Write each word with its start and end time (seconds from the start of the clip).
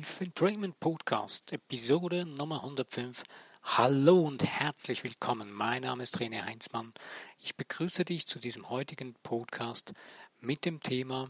Life 0.00 0.24
Entrainment 0.24 0.80
Podcast, 0.80 1.52
Episode 1.52 2.24
Nummer 2.24 2.62
105. 2.64 3.22
Hallo 3.64 4.22
und 4.22 4.42
herzlich 4.42 5.04
willkommen. 5.04 5.52
Mein 5.52 5.82
Name 5.82 6.02
ist 6.02 6.16
René 6.16 6.42
Heinzmann. 6.42 6.94
Ich 7.38 7.54
begrüße 7.54 8.06
dich 8.06 8.26
zu 8.26 8.38
diesem 8.38 8.70
heutigen 8.70 9.12
Podcast 9.22 9.92
mit 10.38 10.64
dem 10.64 10.80
Thema 10.80 11.28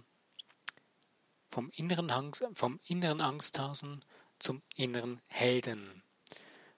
vom 1.51 1.71
inneren, 1.71 2.13
Angst, 2.13 2.47
vom 2.55 2.79
inneren 2.87 3.21
Angsthasen 3.21 4.05
zum 4.39 4.63
inneren 4.77 5.21
Helden. 5.27 6.05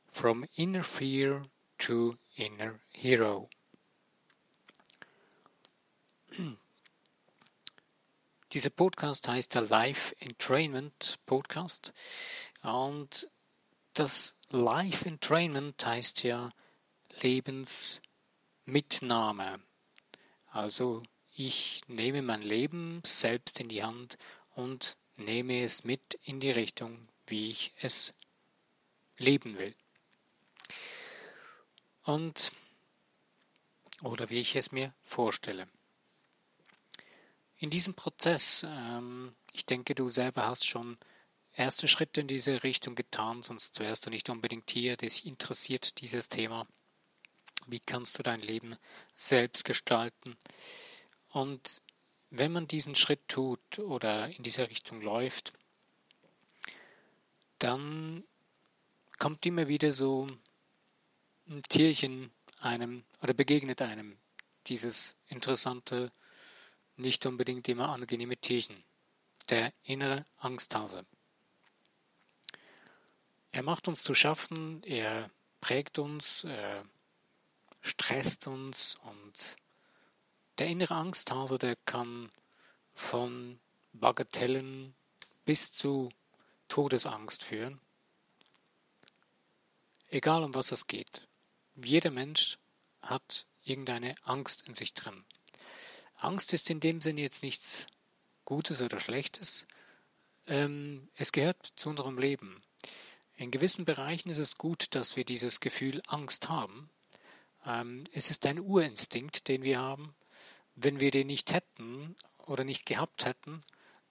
From 0.06 0.46
inner 0.54 0.84
fear 0.84 1.42
to 1.76 2.16
inner 2.36 2.80
hero. 2.92 3.50
Dieser 8.52 8.70
Podcast 8.70 9.28
heißt 9.28 9.54
der 9.54 9.62
Life 9.62 10.14
Entrainment 10.20 11.18
Podcast. 11.24 11.94
Und 12.62 13.30
das 13.94 14.34
Life 14.50 15.08
Entrainment 15.08 15.86
heißt 15.86 16.22
ja 16.22 16.50
Lebensmitnahme. 17.22 19.62
Also 20.50 21.02
ich 21.34 21.80
nehme 21.86 22.20
mein 22.20 22.42
Leben 22.42 23.00
selbst 23.06 23.58
in 23.58 23.70
die 23.70 23.84
Hand 23.84 24.18
und 24.54 24.98
nehme 25.16 25.62
es 25.62 25.84
mit 25.84 26.20
in 26.24 26.38
die 26.38 26.50
Richtung, 26.50 27.08
wie 27.26 27.48
ich 27.48 27.72
es 27.80 28.12
leben 29.16 29.58
will. 29.58 29.74
Und 32.02 32.52
oder 34.02 34.28
wie 34.28 34.40
ich 34.40 34.56
es 34.56 34.72
mir 34.72 34.92
vorstelle 35.00 35.68
in 37.62 37.70
diesem 37.70 37.94
Prozess, 37.94 38.66
ähm, 38.68 39.36
ich 39.52 39.64
denke, 39.64 39.94
du 39.94 40.08
selber 40.08 40.46
hast 40.46 40.66
schon 40.66 40.98
erste 41.52 41.86
Schritte 41.86 42.20
in 42.20 42.26
diese 42.26 42.64
Richtung 42.64 42.96
getan, 42.96 43.42
sonst 43.42 43.78
wärst 43.78 44.04
du 44.04 44.10
nicht 44.10 44.28
unbedingt 44.30 44.68
hier. 44.68 44.96
Dich 44.96 45.24
interessiert 45.26 46.00
dieses 46.00 46.28
Thema. 46.28 46.66
Wie 47.66 47.78
kannst 47.78 48.18
du 48.18 48.24
dein 48.24 48.40
Leben 48.40 48.76
selbst 49.14 49.64
gestalten? 49.64 50.36
Und 51.28 51.82
wenn 52.30 52.50
man 52.50 52.66
diesen 52.66 52.96
Schritt 52.96 53.28
tut 53.28 53.78
oder 53.78 54.26
in 54.28 54.42
diese 54.42 54.68
Richtung 54.68 55.00
läuft, 55.00 55.52
dann 57.60 58.24
kommt 59.20 59.46
immer 59.46 59.68
wieder 59.68 59.92
so 59.92 60.26
ein 61.46 61.62
Tierchen 61.68 62.32
einem 62.58 63.04
oder 63.20 63.34
begegnet 63.34 63.82
einem 63.82 64.18
dieses 64.66 65.14
interessante 65.28 66.10
nicht 66.96 67.24
unbedingt 67.26 67.68
immer 67.68 67.88
angenehme 67.90 68.36
Tierchen, 68.36 68.84
der 69.48 69.72
innere 69.82 70.26
Angsthase. 70.38 71.04
Er 73.50 73.62
macht 73.62 73.88
uns 73.88 74.02
zu 74.02 74.14
schaffen, 74.14 74.82
er 74.84 75.30
prägt 75.60 75.98
uns, 75.98 76.44
er 76.44 76.84
stresst 77.80 78.46
uns 78.46 78.96
und 79.04 79.56
der 80.58 80.68
innere 80.68 80.94
Angsthase, 80.94 81.58
der 81.58 81.76
kann 81.84 82.30
von 82.94 83.58
Bagatellen 83.92 84.94
bis 85.44 85.72
zu 85.72 86.10
Todesangst 86.68 87.44
führen. 87.44 87.80
Egal 90.08 90.44
um 90.44 90.54
was 90.54 90.72
es 90.72 90.86
geht. 90.86 91.26
Jeder 91.74 92.10
Mensch 92.10 92.58
hat 93.00 93.46
irgendeine 93.64 94.14
Angst 94.24 94.62
in 94.68 94.74
sich 94.74 94.94
drin. 94.94 95.24
Angst 96.22 96.52
ist 96.52 96.70
in 96.70 96.80
dem 96.80 97.00
Sinne 97.00 97.20
jetzt 97.20 97.42
nichts 97.42 97.88
Gutes 98.44 98.80
oder 98.80 99.00
Schlechtes. 99.00 99.66
Ähm, 100.46 101.08
es 101.16 101.32
gehört 101.32 101.66
zu 101.76 101.90
unserem 101.90 102.16
Leben. 102.16 102.54
In 103.36 103.50
gewissen 103.50 103.84
Bereichen 103.84 104.30
ist 104.30 104.38
es 104.38 104.56
gut, 104.56 104.94
dass 104.94 105.16
wir 105.16 105.24
dieses 105.24 105.58
Gefühl 105.58 106.00
Angst 106.06 106.48
haben. 106.48 106.90
Ähm, 107.66 108.04
es 108.12 108.30
ist 108.30 108.46
ein 108.46 108.60
Urinstinkt, 108.60 109.48
den 109.48 109.62
wir 109.62 109.80
haben. 109.80 110.14
Wenn 110.76 111.00
wir 111.00 111.10
den 111.10 111.26
nicht 111.26 111.52
hätten 111.52 112.16
oder 112.46 112.64
nicht 112.64 112.86
gehabt 112.86 113.24
hätten, 113.24 113.60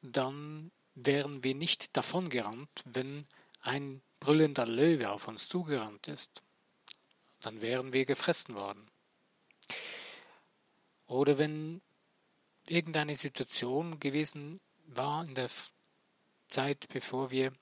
dann 0.01 0.71
wären 0.95 1.43
wir 1.45 1.55
nicht 1.55 1.95
davongerannt, 1.95 2.83
wenn 2.85 3.25
ein 3.61 4.01
brüllender 4.19 4.65
Löwe 4.65 5.09
auf 5.09 5.27
uns 5.29 5.47
zugerannt 5.47 6.07
ist. 6.07 6.43
Dann 7.39 7.61
wären 7.61 7.93
wir 7.93 8.05
gefressen 8.05 8.55
worden. 8.55 8.85
Oder 11.07 11.37
wenn 11.37 11.81
irgendeine 12.71 13.15
Situation 13.15 13.99
gewesen 13.99 14.61
war 14.87 15.23
in 15.25 15.35
der 15.35 15.49
Zeit, 16.47 16.87
bevor 16.89 17.31
wir 17.31 17.53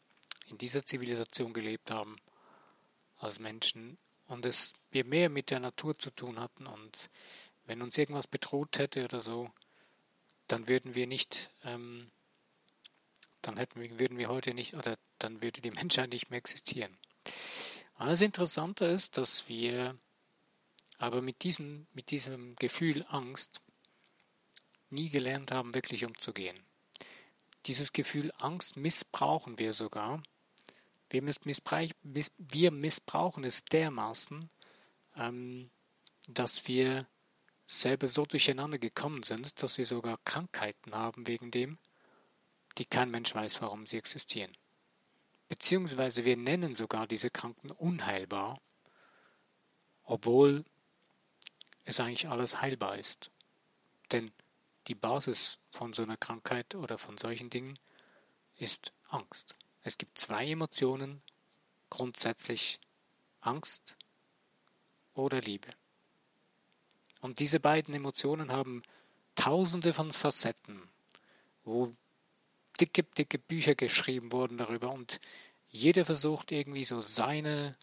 in 0.47 0.57
dieser 0.57 0.85
Zivilisation 0.85 1.53
gelebt 1.53 1.91
haben 1.91 2.15
als 3.17 3.39
Menschen 3.39 3.97
und 4.27 4.45
es 4.45 4.73
wir 4.91 5.05
mehr 5.05 5.29
mit 5.29 5.51
der 5.51 5.59
Natur 5.59 5.97
zu 5.97 6.11
tun 6.11 6.39
hatten 6.39 6.67
und 6.67 7.09
wenn 7.65 7.81
uns 7.81 7.97
irgendwas 7.97 8.27
bedroht 8.27 8.79
hätte 8.79 9.03
oder 9.03 9.21
so, 9.21 9.51
dann 10.47 10.67
würden 10.67 10.95
wir 10.95 11.05
nicht, 11.05 11.53
ähm, 11.63 12.09
dann 13.41 13.57
hätten 13.57 13.79
wir, 13.79 13.99
würden 13.99 14.17
wir 14.17 14.29
heute 14.29 14.53
nicht 14.53 14.73
oder 14.73 14.97
dann 15.19 15.43
würde 15.43 15.61
die 15.61 15.71
Menschheit 15.79 16.11
nicht 16.11 16.29
mehr 16.29 16.39
existieren. 16.39 16.97
Alles 17.95 18.21
Interessante 18.21 18.85
ist, 18.85 19.17
dass 19.17 19.49
wir 19.49 19.97
aber 20.97 21.21
mit, 21.21 21.43
diesen, 21.43 21.87
mit 21.93 22.11
diesem 22.11 22.55
Gefühl 22.55 23.05
Angst 23.09 23.61
nie 24.91 25.09
gelernt 25.09 25.51
haben, 25.51 25.73
wirklich 25.73 26.05
umzugehen. 26.05 26.57
Dieses 27.65 27.93
Gefühl 27.93 28.31
Angst 28.37 28.77
missbrauchen 28.77 29.59
wir 29.59 29.73
sogar. 29.73 30.23
Wir, 31.09 31.23
wir 31.23 32.71
missbrauchen 32.71 33.43
es 33.43 33.65
dermaßen, 33.65 34.49
ähm, 35.17 35.69
dass 36.27 36.67
wir 36.67 37.07
selber 37.65 38.07
so 38.07 38.25
durcheinander 38.25 38.79
gekommen 38.79 39.23
sind, 39.23 39.61
dass 39.61 39.77
wir 39.77 39.85
sogar 39.85 40.19
Krankheiten 40.25 40.95
haben 40.95 41.27
wegen 41.27 41.51
dem, 41.51 41.77
die 42.77 42.85
kein 42.85 43.11
Mensch 43.11 43.33
weiß, 43.33 43.61
warum 43.61 43.85
sie 43.85 43.97
existieren. 43.97 44.55
Beziehungsweise 45.49 46.25
wir 46.25 46.37
nennen 46.37 46.75
sogar 46.75 47.07
diese 47.07 47.29
Kranken 47.29 47.71
unheilbar, 47.71 48.59
obwohl 50.03 50.63
es 51.85 51.99
eigentlich 51.99 52.27
alles 52.29 52.61
heilbar 52.61 52.97
ist. 52.97 53.31
Denn 54.11 54.31
die 54.89 54.95
Basis 54.95 55.59
von 55.69 55.93
so 55.93 56.03
einer 56.03 56.17
Krankheit 56.17 56.75
oder 56.75 56.97
von 56.97 57.17
solchen 57.17 57.49
Dingen 57.49 57.77
ist 58.57 58.91
Angst. 59.07 59.55
Es 59.83 59.97
gibt 59.97 60.17
zwei 60.17 60.47
Emotionen, 60.47 61.21
grundsätzlich 61.89 62.79
Angst 63.39 63.95
oder 65.13 65.39
Liebe. 65.41 65.69
Und 67.21 67.39
diese 67.39 67.59
beiden 67.59 67.93
Emotionen 67.93 68.51
haben 68.51 68.81
tausende 69.35 69.93
von 69.93 70.11
Facetten, 70.11 70.81
wo 71.63 71.93
dicke, 72.81 73.03
dicke 73.03 73.37
Bücher 73.37 73.75
geschrieben 73.75 74.31
wurden 74.31 74.57
darüber 74.57 74.91
und 74.91 75.21
jeder 75.69 76.03
versucht 76.03 76.51
irgendwie 76.51 76.83
so 76.83 76.99
seine, 76.99 77.77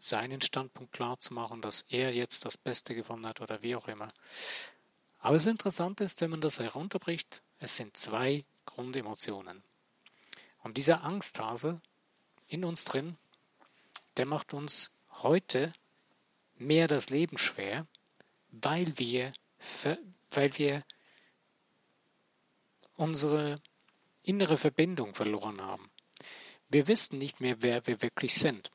seinen 0.00 0.40
Standpunkt 0.40 0.92
klar 0.92 1.18
zu 1.18 1.34
machen, 1.34 1.60
dass 1.60 1.84
er 1.88 2.14
jetzt 2.14 2.46
das 2.46 2.56
Beste 2.56 2.94
gewonnen 2.94 3.26
hat 3.26 3.42
oder 3.42 3.62
wie 3.62 3.76
auch 3.76 3.88
immer. 3.88 4.08
Aber 5.20 5.34
das 5.34 5.46
Interessante 5.46 6.02
ist, 6.04 6.20
wenn 6.20 6.30
man 6.30 6.40
das 6.40 6.58
herunterbricht, 6.58 7.42
es 7.58 7.76
sind 7.76 7.96
zwei 7.96 8.44
Grundemotionen. 8.64 9.62
Und 10.62 10.76
dieser 10.76 11.04
Angsthase 11.04 11.80
in 12.46 12.64
uns 12.64 12.84
drin, 12.84 13.16
der 14.16 14.26
macht 14.26 14.54
uns 14.54 14.90
heute 15.22 15.72
mehr 16.56 16.88
das 16.88 17.10
Leben 17.10 17.38
schwer, 17.38 17.86
weil 18.50 18.98
wir, 18.98 19.32
weil 20.30 20.58
wir 20.58 20.84
unsere 22.96 23.60
innere 24.22 24.56
Verbindung 24.56 25.14
verloren 25.14 25.62
haben. 25.62 25.90
Wir 26.68 26.86
wissen 26.88 27.18
nicht 27.18 27.40
mehr, 27.40 27.62
wer 27.62 27.86
wir 27.86 28.02
wirklich 28.02 28.34
sind. 28.34 28.70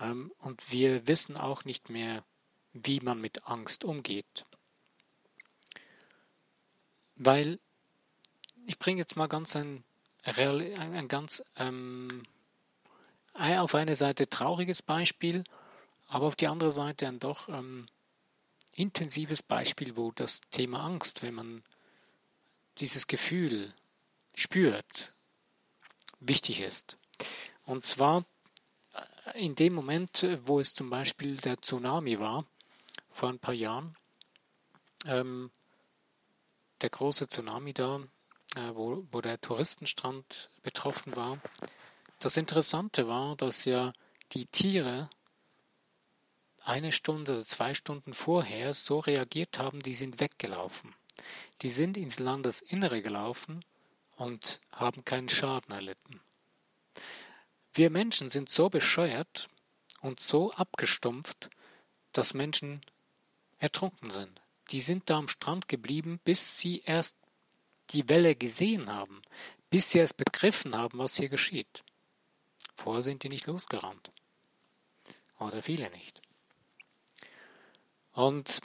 Ähm, 0.00 0.32
und 0.38 0.72
wir 0.72 1.06
wissen 1.06 1.36
auch 1.36 1.64
nicht 1.64 1.88
mehr, 1.88 2.24
wie 2.72 3.00
man 3.00 3.20
mit 3.20 3.46
Angst 3.46 3.84
umgeht. 3.84 4.44
Weil 7.16 7.58
ich 8.66 8.78
bringe 8.78 9.00
jetzt 9.00 9.16
mal 9.16 9.28
ganz 9.28 9.56
ein, 9.56 9.84
ein, 10.24 10.94
ein 10.94 11.08
ganz 11.08 11.42
ähm, 11.56 12.24
auf 13.34 13.74
eine 13.74 13.94
Seite 13.94 14.28
trauriges 14.28 14.82
Beispiel, 14.82 15.44
aber 16.08 16.26
auf 16.26 16.36
die 16.36 16.48
andere 16.48 16.70
Seite 16.70 17.08
ein 17.08 17.18
doch 17.18 17.48
ähm, 17.48 17.88
intensives 18.72 19.42
Beispiel, 19.42 19.96
wo 19.96 20.12
das 20.12 20.40
Thema 20.50 20.84
Angst, 20.84 21.22
wenn 21.22 21.34
man 21.34 21.62
dieses 22.78 23.06
Gefühl 23.06 23.72
spürt, 24.34 25.12
wichtig 26.20 26.60
ist. 26.60 26.96
Und 27.66 27.84
zwar 27.84 28.24
äh, 28.92 29.44
in 29.44 29.54
dem 29.54 29.74
Moment, 29.74 30.26
wo 30.42 30.60
es 30.60 30.74
zum 30.74 30.90
Beispiel 30.90 31.36
der 31.36 31.60
Tsunami 31.60 32.18
war, 32.18 32.46
vor 33.10 33.28
ein 33.28 33.38
paar 33.38 33.54
Jahren, 33.54 33.96
ähm, 35.06 35.50
der 36.84 36.90
große 36.90 37.28
Tsunami 37.28 37.72
da 37.72 38.02
äh, 38.56 38.74
wo, 38.74 39.06
wo 39.10 39.22
der 39.22 39.40
Touristenstrand 39.40 40.50
betroffen 40.62 41.16
war. 41.16 41.38
Das 42.18 42.36
Interessante 42.36 43.08
war, 43.08 43.36
dass 43.36 43.64
ja 43.64 43.94
die 44.32 44.44
Tiere 44.44 45.08
eine 46.62 46.92
Stunde 46.92 47.32
oder 47.32 47.44
zwei 47.44 47.72
Stunden 47.72 48.12
vorher 48.12 48.74
so 48.74 48.98
reagiert 48.98 49.58
haben, 49.58 49.80
die 49.80 49.94
sind 49.94 50.20
weggelaufen. 50.20 50.94
Die 51.62 51.70
sind 51.70 51.96
ins 51.96 52.18
Landesinnere 52.18 53.00
gelaufen 53.00 53.64
und 54.16 54.60
haben 54.70 55.06
keinen 55.06 55.30
Schaden 55.30 55.72
erlitten. 55.74 56.20
Wir 57.72 57.88
Menschen 57.88 58.28
sind 58.28 58.50
so 58.50 58.68
bescheuert 58.68 59.48
und 60.02 60.20
so 60.20 60.52
abgestumpft, 60.52 61.48
dass 62.12 62.34
Menschen 62.34 62.82
ertrunken 63.58 64.10
sind. 64.10 64.43
Die 64.70 64.80
sind 64.80 65.10
da 65.10 65.18
am 65.18 65.28
Strand 65.28 65.68
geblieben, 65.68 66.20
bis 66.24 66.58
sie 66.58 66.82
erst 66.84 67.16
die 67.90 68.08
Welle 68.08 68.34
gesehen 68.34 68.90
haben, 68.90 69.22
bis 69.70 69.90
sie 69.90 69.98
erst 69.98 70.16
begriffen 70.16 70.74
haben, 70.74 70.98
was 70.98 71.16
hier 71.16 71.28
geschieht. 71.28 71.84
Vorher 72.76 73.02
sind 73.02 73.22
die 73.22 73.28
nicht 73.28 73.46
losgerannt. 73.46 74.10
Oder 75.38 75.62
viele 75.62 75.90
nicht. 75.90 76.22
Und 78.12 78.60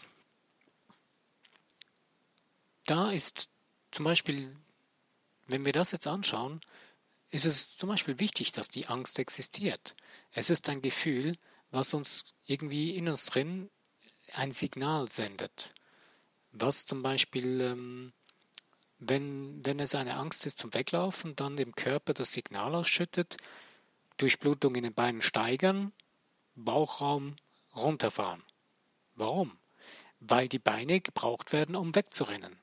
da 2.86 3.12
ist 3.12 3.50
zum 3.92 4.06
Beispiel, 4.06 4.56
wenn 5.48 5.66
wir 5.66 5.74
das 5.74 5.92
jetzt 5.92 6.08
anschauen, 6.08 6.62
ist 7.30 7.46
es 7.46 7.78
zum 7.78 7.90
Beispiel 7.90 8.20
wichtig, 8.20 8.52
dass 8.52 8.70
die 8.70 8.88
Angst 8.88 9.20
existiert. 9.20 9.96
Es 10.32 10.50
ist 10.50 10.70
ein 10.70 10.82
Gefühl, 10.82 11.38
was 11.72 11.94
uns 11.94 12.34
irgendwie 12.46 12.96
in 12.96 13.08
uns 13.08 13.26
drin 13.26 13.70
ein 14.34 14.52
Signal 14.52 15.08
sendet. 15.08 15.74
Was 16.52 16.86
zum 16.86 17.04
Beispiel, 17.04 17.62
ähm, 17.62 18.14
wenn, 18.98 19.64
wenn 19.66 19.80
es 19.80 19.96
eine 19.96 20.18
Angst 20.18 20.46
ist 20.46 20.58
zum 20.58 20.74
Weglaufen, 20.74 21.36
dann 21.36 21.58
dem 21.58 21.74
Körper 21.76 22.14
das 22.14 22.34
Signal 22.34 22.76
ausschüttet, 22.76 23.38
Durchblutung 24.18 24.76
in 24.76 24.84
den 24.84 24.94
Beinen 24.94 25.22
steigern, 25.22 25.94
Bauchraum 26.56 27.36
runterfahren. 27.76 28.44
Warum? 29.16 29.58
Weil 30.20 30.50
die 30.50 30.60
Beine 30.60 31.00
gebraucht 31.00 31.54
werden, 31.54 31.76
um 31.76 31.96
wegzurennen. 31.96 32.60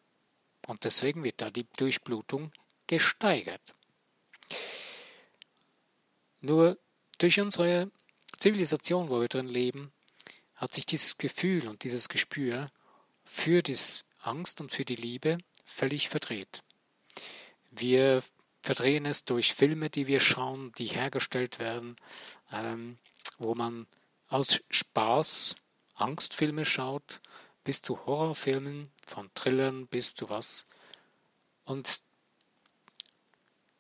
Und 0.67 0.85
deswegen 0.85 1.25
wird 1.25 1.41
da 1.41 1.51
die 1.51 1.67
Durchblutung 1.77 2.53
gesteigert. 2.87 3.63
Nur 6.41 6.79
durch 7.19 7.41
unsere 7.41 7.91
Zivilisation, 8.39 9.09
wo 9.09 9.21
wir 9.21 9.29
drin 9.29 9.49
leben, 9.49 9.93
hat 10.55 10.75
sich 10.75 10.87
dieses 10.87 11.19
Gefühl 11.19 11.69
und 11.69 11.85
dieses 11.85 12.09
Gespür 12.09 12.71
für 13.27 13.63
die 13.63 13.77
Angst 14.21 14.61
und 14.61 14.73
für 14.73 14.85
die 14.85 14.97
Liebe 14.97 15.39
völlig 15.65 16.09
verdreht. 16.09 16.63
Wir 17.71 18.23
verdrehen 18.63 19.05
es 19.05 19.25
durch 19.25 19.53
Filme, 19.53 19.91
die 19.91 20.07
wir 20.07 20.21
schauen, 20.21 20.73
die 20.79 20.87
hergestellt 20.87 21.59
werden, 21.59 21.97
ähm, 22.51 22.99
wo 23.39 23.55
man 23.55 23.87
aus 24.29 24.63
Spaß 24.71 25.57
Angstfilme 25.95 26.65
schaut, 26.65 27.21
bis 27.65 27.83
zu 27.83 28.07
Horrorfilmen, 28.07 28.91
von 29.07 29.31
Thrillern 29.35 29.87
bis 29.87 30.15
zu 30.15 30.31
was. 30.31 30.67
Und 31.65 32.03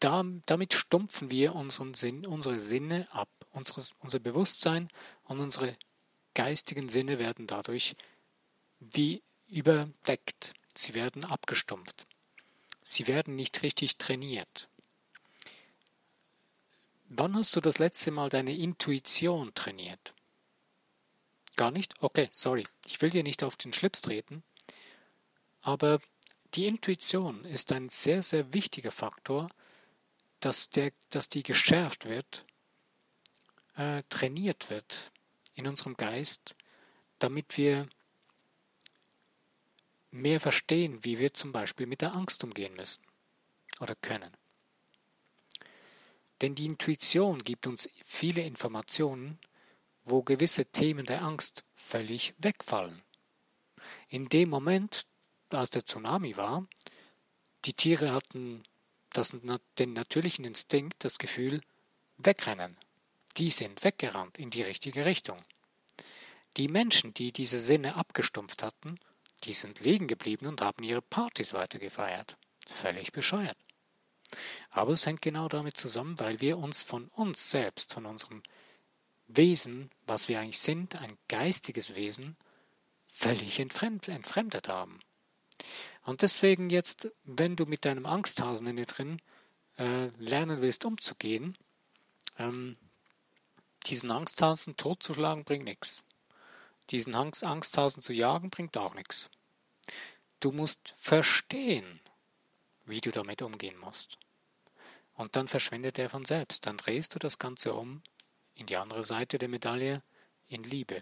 da, 0.00 0.24
damit 0.46 0.74
stumpfen 0.74 1.30
wir 1.30 1.54
unseren 1.54 1.94
Sinn, 1.94 2.26
unsere 2.26 2.60
Sinne 2.60 3.08
ab. 3.12 3.28
Unseres, 3.52 3.94
unser 4.00 4.18
Bewusstsein 4.18 4.88
und 5.24 5.40
unsere 5.40 5.74
geistigen 6.34 6.90
Sinne 6.90 7.18
werden 7.18 7.46
dadurch 7.46 7.96
wie 8.78 9.22
überdeckt. 9.48 10.54
Sie 10.74 10.94
werden 10.94 11.24
abgestumpft. 11.24 12.06
Sie 12.82 13.06
werden 13.06 13.34
nicht 13.34 13.62
richtig 13.62 13.98
trainiert. 13.98 14.68
Wann 17.08 17.34
hast 17.36 17.54
du 17.56 17.60
das 17.60 17.78
letzte 17.78 18.10
Mal 18.10 18.28
deine 18.28 18.56
Intuition 18.56 19.54
trainiert? 19.54 20.14
Gar 21.56 21.70
nicht? 21.70 21.94
Okay, 22.02 22.28
sorry. 22.32 22.64
Ich 22.86 23.00
will 23.00 23.10
dir 23.10 23.22
nicht 23.22 23.42
auf 23.42 23.56
den 23.56 23.72
Schlips 23.72 24.02
treten. 24.02 24.42
Aber 25.62 26.00
die 26.54 26.66
Intuition 26.66 27.44
ist 27.44 27.72
ein 27.72 27.88
sehr, 27.88 28.22
sehr 28.22 28.52
wichtiger 28.52 28.90
Faktor, 28.90 29.48
dass, 30.40 30.70
der, 30.70 30.92
dass 31.10 31.28
die 31.28 31.42
geschärft 31.42 32.04
wird, 32.04 32.44
äh, 33.74 34.02
trainiert 34.08 34.70
wird 34.70 35.12
in 35.54 35.66
unserem 35.66 35.96
Geist, 35.96 36.54
damit 37.18 37.56
wir 37.56 37.88
mehr 40.20 40.40
verstehen, 40.40 41.04
wie 41.04 41.18
wir 41.18 41.32
zum 41.32 41.52
Beispiel 41.52 41.86
mit 41.86 42.00
der 42.00 42.14
Angst 42.14 42.42
umgehen 42.44 42.74
müssen 42.74 43.02
oder 43.80 43.94
können. 43.94 44.36
Denn 46.40 46.54
die 46.54 46.66
Intuition 46.66 47.42
gibt 47.42 47.66
uns 47.66 47.88
viele 48.04 48.42
Informationen, 48.42 49.38
wo 50.02 50.22
gewisse 50.22 50.66
Themen 50.66 51.06
der 51.06 51.22
Angst 51.22 51.64
völlig 51.74 52.34
wegfallen. 52.38 53.02
In 54.08 54.28
dem 54.28 54.50
Moment, 54.50 55.06
als 55.50 55.70
der 55.70 55.84
Tsunami 55.84 56.36
war, 56.36 56.66
die 57.64 57.72
Tiere 57.72 58.12
hatten 58.12 58.62
das, 59.12 59.34
den 59.78 59.92
natürlichen 59.92 60.44
Instinkt, 60.44 61.04
das 61.04 61.18
Gefühl, 61.18 61.60
wegrennen. 62.18 62.76
Die 63.36 63.50
sind 63.50 63.82
weggerannt 63.82 64.38
in 64.38 64.50
die 64.50 64.62
richtige 64.62 65.04
Richtung. 65.04 65.38
Die 66.56 66.68
Menschen, 66.68 67.12
die 67.12 67.32
diese 67.32 67.58
Sinne 67.58 67.96
abgestumpft 67.96 68.62
hatten, 68.62 68.98
die 69.44 69.52
sind 69.52 69.80
liegen 69.80 70.06
geblieben 70.06 70.46
und 70.46 70.60
haben 70.60 70.82
ihre 70.82 71.02
Partys 71.02 71.54
weitergefeiert. 71.54 72.36
Völlig 72.66 73.12
bescheuert. 73.12 73.56
Aber 74.70 74.92
es 74.92 75.06
hängt 75.06 75.22
genau 75.22 75.48
damit 75.48 75.76
zusammen, 75.76 76.18
weil 76.18 76.40
wir 76.40 76.58
uns 76.58 76.82
von 76.82 77.08
uns 77.08 77.50
selbst, 77.50 77.94
von 77.94 78.06
unserem 78.06 78.42
Wesen, 79.28 79.90
was 80.06 80.28
wir 80.28 80.40
eigentlich 80.40 80.58
sind, 80.58 80.96
ein 80.96 81.16
geistiges 81.28 81.94
Wesen, 81.94 82.36
völlig 83.06 83.60
entfremdet 83.60 84.68
haben. 84.68 85.00
Und 86.02 86.22
deswegen 86.22 86.70
jetzt, 86.70 87.10
wenn 87.24 87.56
du 87.56 87.66
mit 87.66 87.84
deinem 87.84 88.06
Angsthasen 88.06 88.66
in 88.66 88.76
dir 88.76 88.86
drin 88.86 89.22
äh, 89.78 90.08
lernen 90.18 90.60
willst, 90.60 90.84
umzugehen, 90.84 91.56
ähm, 92.38 92.76
diesen 93.86 94.10
Angsthasen 94.10 94.76
totzuschlagen 94.76 95.44
bringt 95.44 95.64
nichts. 95.64 96.04
Diesen 96.90 97.14
Angsthasen 97.14 98.02
zu 98.02 98.12
jagen 98.12 98.50
bringt 98.50 98.76
auch 98.76 98.94
nichts. 98.94 99.30
Du 100.40 100.52
musst 100.52 100.94
verstehen, 100.98 102.00
wie 102.84 103.00
du 103.00 103.10
damit 103.10 103.42
umgehen 103.42 103.78
musst. 103.78 104.18
Und 105.14 105.34
dann 105.34 105.48
verschwindet 105.48 105.98
er 105.98 106.10
von 106.10 106.24
selbst. 106.24 106.66
Dann 106.66 106.76
drehst 106.76 107.14
du 107.14 107.18
das 107.18 107.38
Ganze 107.38 107.74
um 107.74 108.02
in 108.54 108.66
die 108.66 108.76
andere 108.76 109.02
Seite 109.02 109.38
der 109.38 109.48
Medaille, 109.48 110.02
in 110.46 110.62
Liebe. 110.62 111.00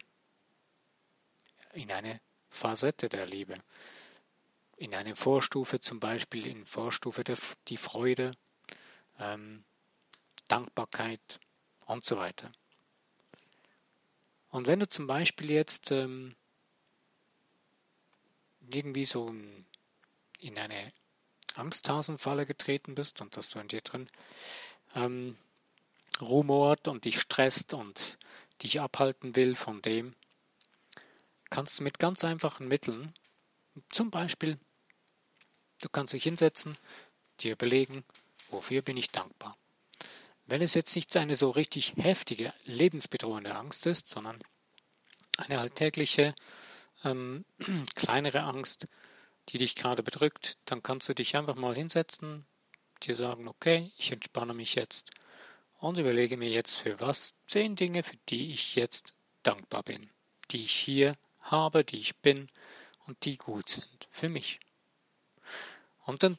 In 1.72 1.90
eine 1.90 2.20
Facette 2.48 3.08
der 3.08 3.26
Liebe. 3.26 3.56
In 4.76 4.94
eine 4.94 5.16
Vorstufe 5.16 5.80
zum 5.80 6.00
Beispiel, 6.00 6.46
in 6.46 6.64
Vorstufe 6.64 7.24
der, 7.24 7.36
die 7.68 7.76
Freude, 7.76 8.36
ähm, 9.18 9.64
Dankbarkeit 10.48 11.40
und 11.86 12.04
so 12.04 12.16
weiter. 12.16 12.50
Und 14.54 14.68
wenn 14.68 14.78
du 14.78 14.88
zum 14.88 15.08
Beispiel 15.08 15.50
jetzt 15.50 15.90
ähm, 15.90 16.36
irgendwie 18.72 19.04
so 19.04 19.34
in 20.38 20.56
eine 20.56 20.92
Angsthasenfalle 21.56 22.46
getreten 22.46 22.94
bist 22.94 23.20
und 23.20 23.36
dass 23.36 23.50
du 23.50 23.58
in 23.58 23.66
dir 23.66 23.80
drin 23.80 24.08
ähm, 24.94 25.36
rumort 26.20 26.86
und 26.86 27.04
dich 27.04 27.18
stresst 27.18 27.74
und 27.74 28.16
dich 28.62 28.80
abhalten 28.80 29.34
will 29.34 29.56
von 29.56 29.82
dem, 29.82 30.14
kannst 31.50 31.80
du 31.80 31.82
mit 31.82 31.98
ganz 31.98 32.22
einfachen 32.22 32.68
Mitteln, 32.68 33.12
zum 33.88 34.12
Beispiel, 34.12 34.56
du 35.82 35.88
kannst 35.88 36.12
dich 36.12 36.22
hinsetzen, 36.22 36.78
dir 37.40 37.54
überlegen, 37.54 38.04
wofür 38.50 38.82
bin 38.82 38.98
ich 38.98 39.10
dankbar. 39.10 39.58
Wenn 40.46 40.62
es 40.62 40.74
jetzt 40.74 40.94
nicht 40.94 41.16
eine 41.16 41.34
so 41.34 41.50
richtig 41.50 41.94
heftige, 41.96 42.52
lebensbedrohende 42.64 43.54
Angst 43.54 43.86
ist, 43.86 44.08
sondern 44.08 44.38
eine 45.38 45.58
alltägliche, 45.58 46.34
ähm, 47.04 47.44
kleinere 47.94 48.42
Angst, 48.42 48.88
die 49.48 49.58
dich 49.58 49.74
gerade 49.74 50.02
bedrückt, 50.02 50.58
dann 50.64 50.82
kannst 50.82 51.08
du 51.08 51.14
dich 51.14 51.36
einfach 51.36 51.54
mal 51.54 51.74
hinsetzen, 51.74 52.46
dir 53.02 53.14
sagen, 53.14 53.48
okay, 53.48 53.92
ich 53.96 54.12
entspanne 54.12 54.54
mich 54.54 54.74
jetzt 54.74 55.10
und 55.78 55.98
überlege 55.98 56.36
mir 56.36 56.48
jetzt 56.48 56.76
für 56.76 57.00
was 57.00 57.34
zehn 57.46 57.76
Dinge, 57.76 58.02
für 58.02 58.16
die 58.28 58.52
ich 58.52 58.74
jetzt 58.74 59.14
dankbar 59.42 59.82
bin, 59.82 60.10
die 60.50 60.64
ich 60.64 60.72
hier 60.72 61.16
habe, 61.40 61.84
die 61.84 61.98
ich 61.98 62.16
bin 62.16 62.48
und 63.06 63.24
die 63.24 63.36
gut 63.36 63.68
sind 63.68 64.08
für 64.10 64.28
mich. 64.28 64.60
Und 66.06 66.22
dann 66.22 66.38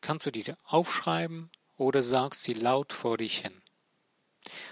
kannst 0.00 0.26
du 0.26 0.30
diese 0.30 0.56
aufschreiben 0.64 1.50
oder 1.80 2.02
sagst 2.02 2.44
sie 2.44 2.52
laut 2.52 2.92
vor 2.92 3.16
dich 3.16 3.38
hin. 3.38 3.62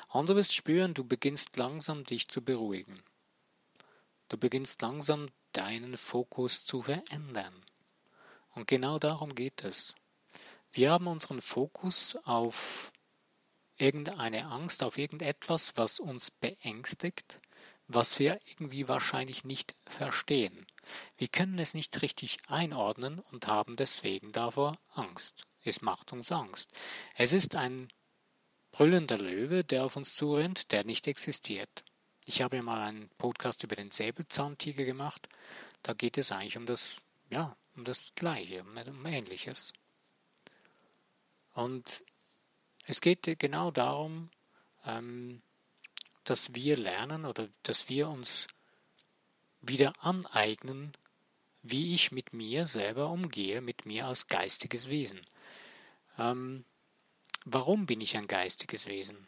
Und 0.09 0.29
du 0.29 0.37
wirst 0.37 0.55
spüren, 0.55 0.93
du 0.93 1.05
beginnst 1.05 1.57
langsam 1.57 2.05
dich 2.05 2.29
zu 2.29 2.45
beruhigen. 2.45 3.03
Du 4.29 4.37
beginnst 4.37 4.83
langsam 4.83 5.31
deinen 5.55 5.97
Fokus 5.97 6.67
zu 6.67 6.83
verändern. 6.83 7.65
Und 8.51 8.69
genau 8.69 8.99
darum 8.99 9.35
geht 9.35 9.65
es. 9.65 9.95
Wir 10.71 10.91
haben 10.91 11.07
unseren 11.07 11.41
Fokus 11.41 12.17
auf 12.25 12.93
irgendeine 13.79 14.45
Angst, 14.45 14.83
auf 14.85 14.99
irgendetwas, 14.99 15.79
was 15.79 16.01
uns 16.01 16.31
beängstigt, 16.31 17.41
was 17.87 18.19
wir 18.19 18.39
irgendwie 18.45 18.87
wahrscheinlich 18.87 19.45
nicht 19.45 19.75
verstehen. 19.87 20.67
Wir 21.17 21.29
können 21.29 21.59
es 21.59 21.73
nicht 21.73 22.03
richtig 22.03 22.37
einordnen 22.49 23.21
und 23.31 23.47
haben 23.47 23.77
deswegen 23.77 24.31
davor 24.31 24.79
Angst. 24.91 25.47
Es 25.69 25.83
macht 25.83 26.13
uns 26.13 26.33
Angst. 26.33 26.71
Es 27.15 27.33
ist 27.33 27.55
ein 27.55 27.89
brüllender 28.73 29.19
Löwe, 29.19 29.65
der 29.65 29.85
auf 29.85 29.97
uns 29.97 30.17
zurennt, 30.17 30.73
der 30.73 30.85
nicht 30.85 31.07
existiert. 31.07 31.85
Ich 32.25 32.43
habe 32.43 32.57
ja 32.57 32.63
mal 32.63 32.81
einen 32.81 33.09
Podcast 33.19 33.65
über 33.65 33.77
den 33.77 33.91
Säbelzahntiger 33.91 34.85
gemacht. 34.85 35.29
Da 35.83 35.95
geht 35.95 36.19
es 36.19 36.33
eigentlich 36.33 36.57
um 36.57 36.67
das, 36.67 37.01
ja, 37.31 37.57
um 37.75 37.85
das 37.85 38.13
Gleiche, 38.15 38.63
um, 38.63 39.07
Ähnliches. 39.07 39.73
Und 41.55 42.03
es 42.85 43.01
geht 43.01 43.39
genau 43.39 43.71
darum, 43.71 44.31
ähm, 44.85 45.43
dass 46.25 46.55
wir 46.55 46.77
lernen 46.77 47.25
oder 47.25 47.49
dass 47.63 47.89
wir 47.89 48.09
uns 48.09 48.47
wieder 49.61 49.93
aneignen, 50.05 50.93
wie 51.63 51.95
ich 51.95 52.13
mit 52.13 52.33
mir 52.33 52.67
selber 52.67 53.11
umgehe, 53.11 53.61
mit 53.61 53.87
mir 53.87 54.07
als 54.07 54.27
geistiges 54.27 54.89
Wesen. 54.89 55.21
Ähm, 56.19 56.65
warum 57.45 57.87
bin 57.87 58.01
ich 58.01 58.17
ein 58.17 58.27
geistiges 58.27 58.87
Wesen? 58.87 59.27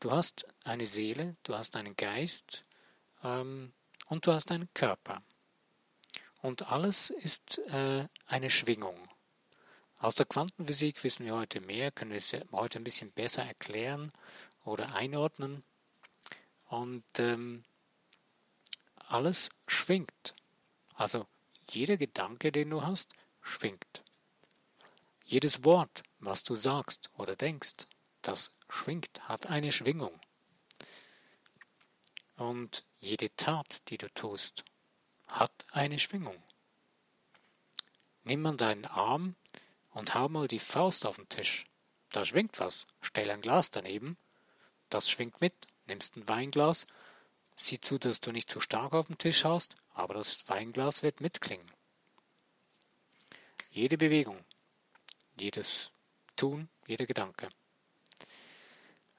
Du 0.00 0.10
hast 0.10 0.46
eine 0.64 0.86
Seele, 0.86 1.36
du 1.44 1.54
hast 1.54 1.76
einen 1.76 1.96
Geist 1.96 2.64
ähm, 3.22 3.72
und 4.06 4.26
du 4.26 4.32
hast 4.32 4.50
einen 4.50 4.68
Körper. 4.74 5.22
Und 6.40 6.72
alles 6.72 7.10
ist 7.10 7.58
äh, 7.68 8.08
eine 8.26 8.50
Schwingung. 8.50 8.98
Aus 10.00 10.16
der 10.16 10.26
Quantenphysik 10.26 11.04
wissen 11.04 11.24
wir 11.24 11.36
heute 11.36 11.60
mehr, 11.60 11.92
können 11.92 12.10
wir 12.10 12.18
es 12.18 12.36
heute 12.50 12.80
ein 12.80 12.84
bisschen 12.84 13.12
besser 13.12 13.44
erklären 13.44 14.12
oder 14.64 14.96
einordnen. 14.96 15.62
Und 16.68 17.04
ähm, 17.18 17.62
alles 18.96 19.50
schwingt. 19.68 20.34
Also 20.94 21.26
jeder 21.74 21.96
Gedanke, 21.96 22.52
den 22.52 22.70
du 22.70 22.82
hast, 22.82 23.12
schwingt. 23.40 24.02
Jedes 25.24 25.64
Wort, 25.64 26.02
was 26.18 26.44
du 26.44 26.54
sagst 26.54 27.10
oder 27.16 27.36
denkst, 27.36 27.86
das 28.22 28.52
schwingt, 28.68 29.28
hat 29.28 29.46
eine 29.46 29.72
Schwingung. 29.72 30.18
Und 32.36 32.84
jede 32.98 33.34
Tat, 33.36 33.88
die 33.88 33.98
du 33.98 34.12
tust, 34.12 34.64
hat 35.28 35.52
eine 35.70 35.98
Schwingung. 35.98 36.42
Nimm 38.24 38.42
mal 38.42 38.56
deinen 38.56 38.86
Arm 38.86 39.34
und 39.90 40.14
hau 40.14 40.28
mal 40.28 40.48
die 40.48 40.58
Faust 40.58 41.06
auf 41.06 41.16
den 41.16 41.28
Tisch. 41.28 41.66
Da 42.10 42.24
schwingt 42.24 42.60
was. 42.60 42.86
Stell 43.00 43.30
ein 43.30 43.40
Glas 43.40 43.70
daneben. 43.70 44.16
Das 44.90 45.10
schwingt 45.10 45.40
mit. 45.40 45.54
Nimmst 45.86 46.16
ein 46.16 46.28
Weinglas. 46.28 46.86
Sieh 47.54 47.80
zu, 47.80 47.98
dass 47.98 48.20
du 48.20 48.32
nicht 48.32 48.50
zu 48.50 48.60
stark 48.60 48.92
auf 48.92 49.06
den 49.06 49.18
Tisch 49.18 49.44
haust, 49.44 49.76
aber 49.94 50.14
das 50.14 50.48
Weinglas 50.48 51.02
wird 51.02 51.20
mitklingen. 51.20 51.70
Jede 53.70 53.96
Bewegung, 53.96 54.38
jedes 55.38 55.90
Tun, 56.36 56.68
jeder 56.86 57.06
Gedanke. 57.06 57.48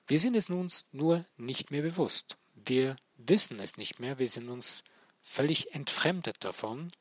Wir 0.07 0.19
sind 0.19 0.35
es 0.35 0.49
nun 0.49 0.69
nur 0.91 1.25
nicht 1.37 1.71
mehr 1.71 1.81
bewusst. 1.81 2.37
Wir 2.53 2.97
wissen 3.15 3.59
es 3.59 3.77
nicht 3.77 3.99
mehr. 3.99 4.19
Wir 4.19 4.27
sind 4.27 4.49
uns 4.49 4.83
völlig 5.21 5.73
entfremdet 5.73 6.43
davon. 6.43 6.91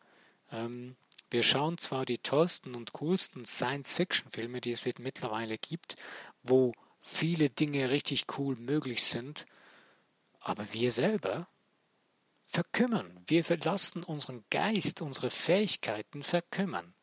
Ähm, 0.50 0.96
wir 1.30 1.42
schauen 1.42 1.78
zwar 1.78 2.04
die 2.04 2.18
tollsten 2.18 2.74
und 2.74 2.92
coolsten 2.92 3.44
Science-Fiction-Filme, 3.44 4.60
die 4.60 4.72
es 4.72 4.84
mittlerweile 4.98 5.58
gibt, 5.58 5.96
wo 6.42 6.74
viele 7.00 7.50
Dinge 7.50 7.90
richtig 7.90 8.26
cool 8.38 8.54
möglich 8.56 9.02
sind, 9.02 9.46
aber 10.42 10.72
wir 10.72 10.92
selber 10.92 11.46
verkümmern. 12.42 13.18
Wir 13.26 13.44
verlassen 13.44 14.02
unseren 14.02 14.44
Geist, 14.50 15.00
unsere 15.00 15.30
Fähigkeiten 15.30 16.22
verkümmern. 16.22 16.94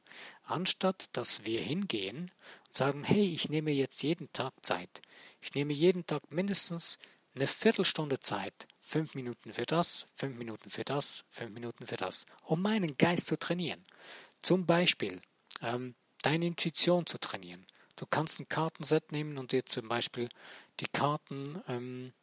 Anstatt 0.44 1.10
dass 1.14 1.46
wir 1.46 1.62
hingehen 1.62 2.32
und 2.68 2.76
sagen, 2.76 3.04
hey, 3.04 3.26
ich 3.26 3.50
nehme 3.50 3.72
jetzt 3.72 4.02
jeden 4.04 4.32
Tag 4.34 4.54
Zeit. 4.64 5.02
Ich 5.42 5.54
nehme 5.54 5.74
jeden 5.74 6.06
Tag 6.06 6.32
mindestens 6.32 6.98
eine 7.36 7.48
Viertelstunde 7.48 8.20
Zeit. 8.20 8.68
Fünf 8.82 9.16
Minuten 9.16 9.54
für 9.54 9.66
das, 9.66 10.08
fünf 10.16 10.38
Minuten 10.38 10.70
für 10.70 10.84
das, 10.84 11.26
fünf 11.30 11.52
Minuten 11.52 11.86
für 11.86 11.98
das, 11.98 12.26
um 12.44 12.62
meinen 12.62 12.98
Geist 12.98 13.28
zu 13.28 13.38
trainieren. 13.38 13.84
Zum 14.42 14.66
Beispiel 14.66 15.22
ähm, 15.62 15.96
deine 16.22 16.48
Intuition 16.48 17.06
zu 17.06 17.20
trainieren. 17.20 17.66
Du 17.96 18.06
kannst 18.06 18.40
ein 18.40 18.48
Kartenset 18.48 19.12
nehmen 19.12 19.38
und 19.38 19.52
dir 19.52 19.66
zum 19.66 19.88
Beispiel 19.88 20.30
die 20.80 20.88
Karten 20.88 21.62
ähm, 21.68 22.14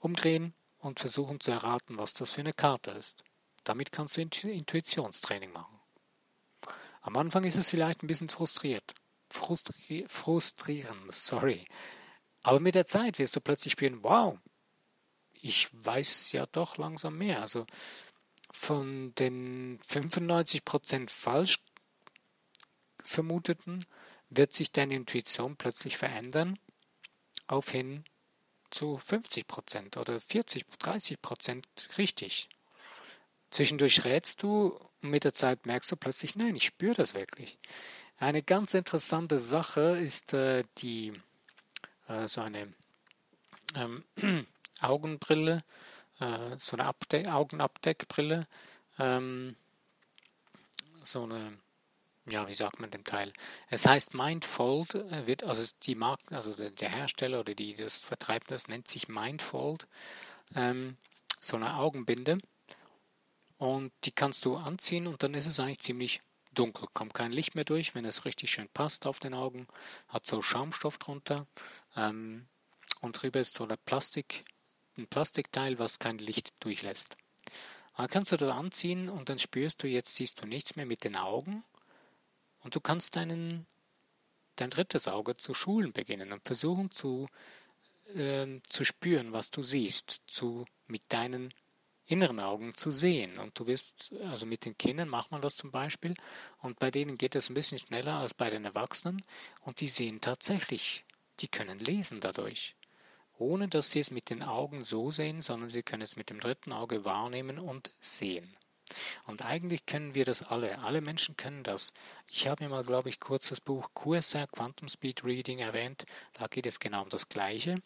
umdrehen 0.00 0.54
und 0.78 1.00
versuchen 1.00 1.40
zu 1.40 1.50
erraten, 1.50 1.98
was 1.98 2.14
das 2.14 2.32
für 2.32 2.40
eine 2.40 2.52
Karte 2.52 2.92
ist. 2.92 3.24
Damit 3.64 3.92
kannst 3.92 4.16
du 4.16 4.20
Intuitionstraining 4.20 5.52
machen. 5.52 5.80
Am 7.00 7.16
Anfang 7.16 7.44
ist 7.44 7.56
es 7.56 7.70
vielleicht 7.70 8.02
ein 8.02 8.06
bisschen 8.06 8.28
frustriert. 8.28 8.94
Frustri 9.30 10.04
frustrierend, 10.08 11.12
sorry. 11.12 11.64
Aber 12.42 12.60
mit 12.60 12.74
der 12.74 12.86
Zeit 12.86 13.18
wirst 13.18 13.34
du 13.34 13.40
plötzlich 13.40 13.72
spüren, 13.72 14.02
wow, 14.02 14.38
ich 15.32 15.68
weiß 15.72 16.32
ja 16.32 16.46
doch 16.46 16.76
langsam 16.76 17.18
mehr. 17.18 17.40
Also 17.40 17.66
von 18.50 19.14
den 19.16 19.80
95% 19.80 21.10
falsch 21.10 21.58
vermuteten 23.02 23.84
wird 24.30 24.52
sich 24.52 24.72
deine 24.72 24.94
Intuition 24.94 25.56
plötzlich 25.56 25.96
verändern 25.96 26.58
auf 27.46 27.70
hin 27.70 28.04
zu 28.70 28.96
50% 28.96 29.98
oder 29.98 30.20
40, 30.20 30.64
30% 30.80 31.62
richtig. 31.98 32.48
Zwischendurch 33.50 34.04
rätst 34.04 34.42
du 34.42 34.78
und 35.02 35.10
mit 35.10 35.24
der 35.24 35.34
Zeit 35.34 35.66
merkst 35.66 35.92
du 35.92 35.96
plötzlich, 35.96 36.36
nein, 36.36 36.56
ich 36.56 36.64
spüre 36.64 36.94
das 36.94 37.14
wirklich. 37.14 37.58
Eine 38.18 38.42
ganz 38.42 38.74
interessante 38.74 39.38
Sache 39.38 39.98
ist 39.98 40.32
äh, 40.34 40.64
die 40.78 41.12
äh, 42.08 42.26
so 42.26 42.40
eine 42.40 42.72
ähm, 43.74 44.04
Augenbrille, 44.80 45.64
äh, 46.20 46.56
so 46.58 46.76
eine 46.76 46.86
Abde 46.86 47.32
Augenabdeckbrille, 47.32 48.46
ähm, 48.98 49.56
so 51.02 51.24
eine, 51.24 51.58
ja, 52.30 52.48
wie 52.48 52.54
sagt 52.54 52.80
man 52.80 52.90
den 52.90 53.04
Teil? 53.04 53.32
Es 53.68 53.86
heißt 53.86 54.14
Mindfold, 54.14 54.94
äh, 54.94 55.26
wird, 55.26 55.44
also 55.44 55.72
die 55.84 55.94
Marke, 55.94 56.34
also 56.34 56.68
der 56.68 56.88
Hersteller 56.88 57.40
oder 57.40 57.54
die 57.54 57.74
das 57.74 58.02
vertreibt, 58.02 58.50
das 58.50 58.68
nennt 58.68 58.88
sich 58.88 59.08
Mindfold, 59.08 59.86
ähm, 60.54 60.96
so 61.40 61.56
eine 61.56 61.76
Augenbinde. 61.76 62.38
Und 63.58 63.92
die 64.04 64.10
kannst 64.10 64.44
du 64.44 64.56
anziehen 64.56 65.06
und 65.06 65.22
dann 65.22 65.34
ist 65.34 65.46
es 65.46 65.60
eigentlich 65.60 65.78
ziemlich 65.78 66.20
dunkel, 66.52 66.88
kommt 66.92 67.14
kein 67.14 67.32
Licht 67.32 67.54
mehr 67.54 67.64
durch, 67.64 67.94
wenn 67.94 68.04
es 68.04 68.24
richtig 68.24 68.50
schön 68.50 68.68
passt 68.68 69.06
auf 69.06 69.18
den 69.18 69.34
Augen, 69.34 69.66
hat 70.08 70.26
so 70.26 70.42
Schaumstoff 70.42 70.98
drunter 70.98 71.46
ähm, 71.94 72.48
und 73.00 73.12
drüber 73.22 73.40
ist 73.40 73.54
so 73.54 73.64
eine 73.64 73.76
Plastik, 73.76 74.44
ein 74.98 75.06
Plastikteil, 75.06 75.78
was 75.78 75.98
kein 75.98 76.18
Licht 76.18 76.52
durchlässt. 76.60 77.16
Dann 77.96 78.08
kannst 78.08 78.32
du 78.32 78.36
das 78.36 78.50
anziehen 78.50 79.08
und 79.08 79.28
dann 79.28 79.38
spürst 79.38 79.82
du, 79.82 79.88
jetzt 79.88 80.14
siehst 80.14 80.42
du 80.42 80.46
nichts 80.46 80.76
mehr 80.76 80.86
mit 80.86 81.04
den 81.04 81.16
Augen 81.16 81.64
und 82.66 82.74
du 82.74 82.80
kannst 82.80 83.14
deinen, 83.14 83.64
dein 84.56 84.70
drittes 84.70 85.06
Auge 85.06 85.36
zu 85.36 85.54
schulen 85.54 85.92
beginnen 85.92 86.32
und 86.32 86.44
versuchen 86.44 86.90
zu, 86.90 87.28
äh, 88.12 88.58
zu 88.64 88.84
spüren, 88.84 89.32
was 89.32 89.52
du 89.52 89.62
siehst, 89.62 90.22
zu, 90.26 90.64
mit 90.88 91.02
deinen 91.06 91.54
inneren 92.06 92.40
Augen 92.40 92.74
zu 92.74 92.90
sehen. 92.90 93.38
Und 93.38 93.56
du 93.56 93.68
wirst, 93.68 94.12
also 94.24 94.46
mit 94.46 94.64
den 94.64 94.76
Kindern 94.76 95.08
macht 95.08 95.30
man 95.30 95.42
das 95.42 95.56
zum 95.56 95.70
Beispiel, 95.70 96.14
und 96.58 96.80
bei 96.80 96.90
denen 96.90 97.16
geht 97.16 97.36
das 97.36 97.50
ein 97.50 97.54
bisschen 97.54 97.78
schneller 97.78 98.16
als 98.16 98.34
bei 98.34 98.50
den 98.50 98.64
Erwachsenen, 98.64 99.22
und 99.60 99.80
die 99.80 99.86
sehen 99.86 100.20
tatsächlich, 100.20 101.04
die 101.38 101.48
können 101.48 101.78
lesen 101.78 102.18
dadurch 102.18 102.74
ohne 103.38 103.68
dass 103.68 103.90
sie 103.90 104.00
es 104.00 104.10
mit 104.10 104.30
den 104.30 104.42
Augen 104.42 104.82
so 104.82 105.10
sehen, 105.10 105.42
sondern 105.42 105.68
sie 105.68 105.82
können 105.82 106.00
es 106.00 106.16
mit 106.16 106.30
dem 106.30 106.40
dritten 106.40 106.72
Auge 106.72 107.04
wahrnehmen 107.04 107.58
und 107.58 107.92
sehen. 108.00 108.56
Und 109.26 109.42
eigentlich 109.42 109.86
können 109.86 110.14
wir 110.14 110.24
das 110.24 110.42
alle. 110.42 110.80
Alle 110.80 111.00
Menschen 111.00 111.36
können 111.36 111.62
das. 111.62 111.92
Ich 112.28 112.46
habe 112.46 112.64
mir 112.64 112.70
mal, 112.70 112.84
glaube 112.84 113.08
ich, 113.08 113.20
kurz 113.20 113.48
das 113.48 113.60
Buch 113.60 113.90
QSR 113.94 114.46
Quantum 114.46 114.88
Speed 114.88 115.24
Reading 115.24 115.58
erwähnt. 115.58 116.04
Da 116.34 116.46
geht 116.46 116.66
es 116.66 116.80
genau 116.80 117.02
um 117.02 117.08
das 117.08 117.28
Gleiche. 117.28 117.76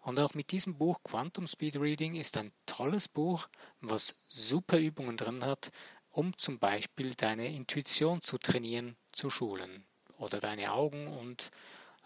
Und 0.00 0.18
auch 0.18 0.34
mit 0.34 0.50
diesem 0.52 0.76
Buch 0.76 1.02
Quantum 1.02 1.46
Speed 1.46 1.76
Reading 1.76 2.14
ist 2.14 2.36
ein 2.36 2.52
tolles 2.66 3.08
Buch, 3.08 3.48
was 3.80 4.16
super 4.28 4.78
Übungen 4.78 5.16
drin 5.16 5.44
hat, 5.44 5.70
um 6.10 6.36
zum 6.36 6.58
Beispiel 6.58 7.14
deine 7.14 7.48
Intuition 7.54 8.20
zu 8.20 8.38
trainieren, 8.38 8.96
zu 9.12 9.30
schulen. 9.30 9.84
Oder 10.18 10.40
deine 10.40 10.72
Augen 10.72 11.06
und 11.06 11.50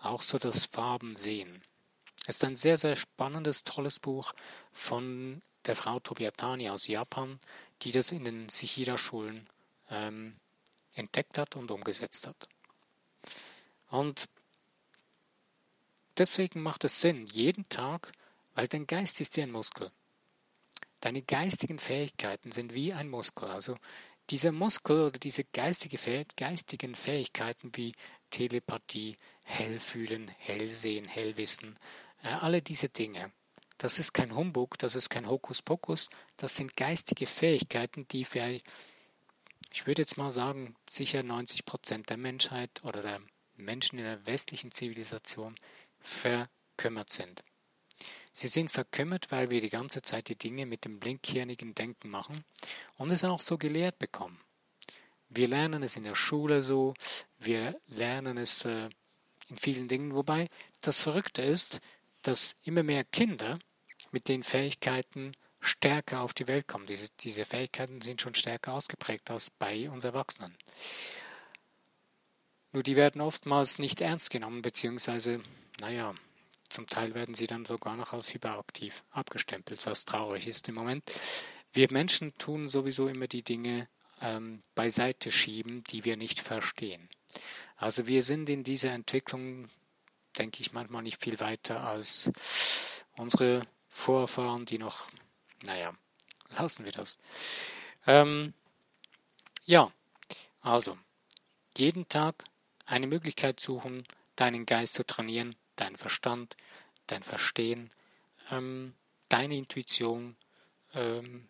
auch 0.01 0.23
so 0.23 0.39
das 0.39 0.67
Farben 0.67 1.17
sehen. 1.17 1.61
Es 2.27 2.37
ist 2.37 2.45
ein 2.45 2.57
sehr, 2.57 2.79
sehr 2.79 2.97
spannendes, 2.97 3.65
tolles 3.65 4.01
Buch 4.01 4.33
von 4.73 5.43
der 5.67 5.77
Frau 5.77 5.99
Tobiatani 5.99 6.71
aus 6.71 6.87
Japan, 6.87 7.39
die 7.85 7.93
das 7.93 8.13
in 8.13 8.25
den 8.25 8.49
Sichira-Schulen 8.49 9.47
ähm, 9.91 10.37
entdeckt 10.95 11.39
hat 11.39 11.57
und 11.57 11.71
umgesetzt 11.71 12.27
hat. 12.27 12.37
Und 13.89 14.29
deswegen 16.17 16.63
macht 16.63 16.85
es 16.85 17.01
Sinn, 17.01 17.27
jeden 17.27 17.69
Tag, 17.69 18.13
weil 18.55 18.69
dein 18.69 18.87
Geist 18.87 19.21
ist 19.21 19.37
wie 19.37 19.43
ein 19.43 19.51
Muskel. 19.51 19.91
Deine 21.01 21.23
geistigen 21.23 21.79
Fähigkeiten 21.79 22.51
sind 22.51 22.73
wie 22.73 22.95
ein 22.95 23.11
Muskel. 23.11 23.49
Also 23.51 23.77
dieser 24.31 24.53
Muskel 24.53 25.03
oder 25.03 25.19
diese 25.19 25.45
geistige 25.45 25.99
geistigen 26.37 26.95
Fähigkeiten 26.95 27.71
wie 27.75 27.93
Telepathie, 28.31 29.17
Hellfühlen, 29.43 30.29
Hellsehen, 30.29 31.07
Hellwissen, 31.07 31.79
äh, 32.23 32.29
alle 32.29 32.63
diese 32.63 32.89
Dinge. 32.89 33.33
Das 33.79 33.99
ist 33.99 34.13
kein 34.13 34.35
Humbug, 34.35 34.79
das 34.79 34.95
ist 34.95 35.11
kein 35.11 35.29
Hokuspokus, 35.29 36.09
das 36.37 36.57
sind 36.57 36.77
geistige 36.77 37.27
Fähigkeiten, 37.27 38.07
die 38.09 38.25
für, 38.25 38.61
ich 39.73 39.87
würde 39.87 40.03
jetzt 40.03 40.17
mal 40.17 40.31
sagen, 40.31 40.75
sicher 40.89 41.23
90 41.23 41.65
Prozent 41.65 42.09
der 42.09 42.17
Menschheit 42.17 42.71
oder 42.85 43.03
der 43.03 43.21
Menschen 43.57 43.99
in 43.99 44.05
der 44.05 44.27
westlichen 44.27 44.71
Zivilisation 44.71 45.55
verkümmert 46.01 47.13
sind. 47.13 47.43
Sie 48.33 48.49
sind 48.49 48.71
verkümmert, 48.71 49.31
weil 49.31 49.51
wir 49.51 49.61
die 49.61 49.71
ganze 49.71 50.03
Zeit 50.03 50.29
die 50.29 50.37
Dinge 50.37 50.67
mit 50.67 50.85
dem 50.85 50.99
blinkhirnigen 50.99 51.75
Denken 51.75 52.11
machen 52.11 52.45
und 52.97 53.13
es 53.13 53.25
auch 53.25 53.41
so 53.41 53.59
gelehrt 53.59 53.99
bekommen. 53.99 54.41
Wir 55.29 55.49
lernen 55.49 55.83
es 55.83 55.97
in 55.97 56.03
der 56.03 56.15
Schule 56.15 56.63
so, 56.63 56.95
wir 57.39 57.81
lernen 57.87 58.37
es 58.39 58.65
äh, 58.65 58.89
in 59.49 59.57
vielen 59.57 59.89
Dingen, 59.89 60.15
wobei 60.15 60.49
das 60.81 61.01
Verrückte 61.01 61.43
ist, 61.43 61.81
dass 62.29 62.57
immer 62.65 62.83
mehr 62.83 63.05
Kinder 63.05 63.59
mit 64.11 64.29
den 64.29 64.43
Fähigkeiten 64.43 65.33
stärker 65.61 66.21
auf 66.21 66.35
die 66.35 66.49
Welt 66.49 66.69
kommen. 66.69 66.87
Diese, 66.87 67.09
diese 67.21 67.45
Fähigkeiten 67.45 68.01
sind 68.01 68.21
schon 68.21 68.35
stärker 68.35 68.73
ausgeprägt 68.73 69.31
als 69.31 69.51
bei 69.51 69.89
uns 69.91 70.05
Erwachsenen. 70.05 70.57
Nur 72.73 72.83
die 72.83 72.97
werden 72.97 73.21
oftmals 73.21 73.79
nicht 73.79 74.01
ernst 74.01 74.31
genommen, 74.31 74.63
beziehungsweise, 74.63 75.41
naja, 75.81 76.15
zum 76.69 76.87
Teil 76.89 77.15
werden 77.15 77.35
sie 77.35 77.47
dann 77.47 77.65
sogar 77.65 77.97
noch 77.97 78.13
als 78.13 78.35
hyperaktiv 78.35 79.05
abgestempelt, 79.11 79.87
was 79.87 80.05
traurig 80.05 80.49
ist 80.49 80.69
im 80.69 80.75
Moment. 80.75 81.05
Wir 81.73 81.87
Menschen 81.93 82.37
tun 82.37 82.69
sowieso 82.69 83.07
immer 83.07 83.27
die 83.27 83.43
Dinge 83.43 83.89
ähm, 84.21 84.63
beiseite 84.75 85.31
schieben, 85.31 85.85
die 85.85 86.05
wir 86.05 86.17
nicht 86.17 86.41
verstehen. 86.41 87.09
Also 87.77 88.09
wir 88.09 88.23
sind 88.23 88.49
in 88.49 88.65
dieser 88.65 88.91
Entwicklung, 88.91 89.69
denke 90.39 90.61
ich, 90.61 90.73
manchmal 90.73 91.03
nicht 91.03 91.23
viel 91.23 91.41
weiter 91.41 91.85
als 91.85 93.05
unsere 93.17 93.67
Vorfahren, 93.89 94.67
die 94.67 94.79
noch, 94.79 95.09
naja, 95.63 95.95
lassen 96.51 96.85
wir 96.85 96.93
das. 96.93 97.19
Ähm, 98.07 98.55
ja, 99.65 99.93
also 100.61 100.99
jeden 101.77 102.09
Tag 102.09 102.45
eine 102.87 103.07
Möglichkeit 103.07 103.61
suchen, 103.61 104.07
deinen 104.37 104.67
Geist 104.67 104.95
zu 104.95 105.07
trainieren, 105.07 105.57
deinen 105.77 105.97
Verstand, 105.97 106.57
dein 107.07 107.23
Verstehen, 107.23 107.91
ähm, 108.51 108.95
deine 109.29 109.57
Intuition 109.57 110.37
ähm, 110.93 111.49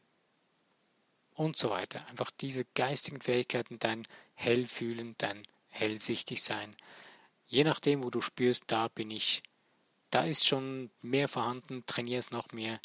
und 1.35 1.57
so 1.57 1.71
weiter. 1.71 2.07
Einfach 2.09 2.31
diese 2.31 2.64
geistigen 2.75 3.21
Fähigkeiten, 3.21 3.79
dein 3.79 4.05
Hellfühlen, 4.35 5.14
dein 5.19 5.47
hellsichtig 5.69 6.43
sein. 6.43 6.76
Je 7.54 7.62
nachdem, 7.62 8.02
wo 8.02 8.11
du 8.11 8.20
spürst, 8.20 8.64
da 8.66 8.88
bin 8.88 9.12
ich, 9.12 9.40
da 10.11 10.25
ist 10.25 10.44
schon 10.44 10.90
mehr 11.02 11.28
vorhanden, 11.28 11.87
trainier 11.87 12.18
es 12.18 12.32
noch 12.32 12.50
mehr. 12.50 12.80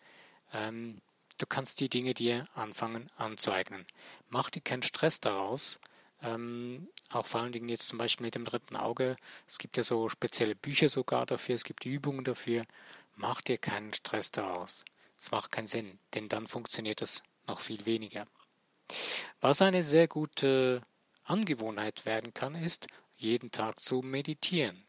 Ähm, 0.53 1.01
du 1.39 1.47
kannst 1.47 1.79
die 1.79 1.89
Dinge 1.89 2.13
dir 2.13 2.47
anfangen 2.53 3.08
anzueignen. 3.15 3.88
Mach 4.27 4.51
dir 4.51 4.62
keinen 4.62 4.84
Stress 4.84 5.21
daraus, 5.21 5.79
ähm, 6.21 6.88
auch 7.10 7.25
vor 7.25 7.41
allen 7.41 7.51
Dingen 7.51 7.67
jetzt 7.67 7.89
zum 7.89 7.97
Beispiel 7.97 8.27
mit 8.27 8.36
dem 8.36 8.45
dritten 8.45 8.75
Auge. 8.75 9.15
Es 9.47 9.58
gibt 9.58 9.75
ja 9.75 9.82
so 9.82 10.08
spezielle 10.08 10.53
Bücher 10.53 10.88
sogar 10.88 11.25
dafür, 11.25 11.55
es 11.55 11.63
gibt 11.63 11.88
Übungen 11.88 12.23
dafür. 12.23 12.63
Mach 13.15 13.41
dir 13.41 13.58
keinen 13.58 13.91
Stress 13.93 14.32
daraus. 14.32 14.86
Es 15.19 15.32
macht 15.32 15.51
keinen 15.51 15.65
Sinn, 15.65 15.97
denn 16.13 16.29
dann 16.29 16.45
funktioniert 16.45 17.01
es 17.01 17.23
noch 17.47 17.60
viel 17.60 17.88
weniger. 17.88 18.27
Was 19.41 19.63
eine 19.63 19.82
sehr 19.82 20.08
gute 20.08 20.84
Angewohnheit 21.23 22.05
werden 22.05 22.36
kann, 22.36 22.53
ist, 22.53 22.86
jeden 23.19 23.51
Tag 23.51 23.79
zu 23.79 24.01
meditieren. 24.01 24.84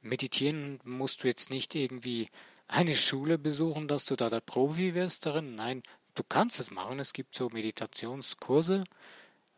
Meditieren 0.00 0.80
musst 0.84 1.22
du 1.22 1.28
jetzt 1.28 1.50
nicht 1.50 1.74
irgendwie 1.74 2.28
eine 2.68 2.94
Schule 2.94 3.38
besuchen, 3.38 3.88
dass 3.88 4.04
du 4.04 4.16
da 4.16 4.28
der 4.28 4.40
Profi 4.40 4.94
wirst 4.94 5.26
darin. 5.26 5.54
Nein, 5.54 5.82
du 6.14 6.22
kannst 6.22 6.60
es 6.60 6.70
machen. 6.70 6.98
Es 6.98 7.12
gibt 7.12 7.34
so 7.34 7.48
Meditationskurse, 7.50 8.84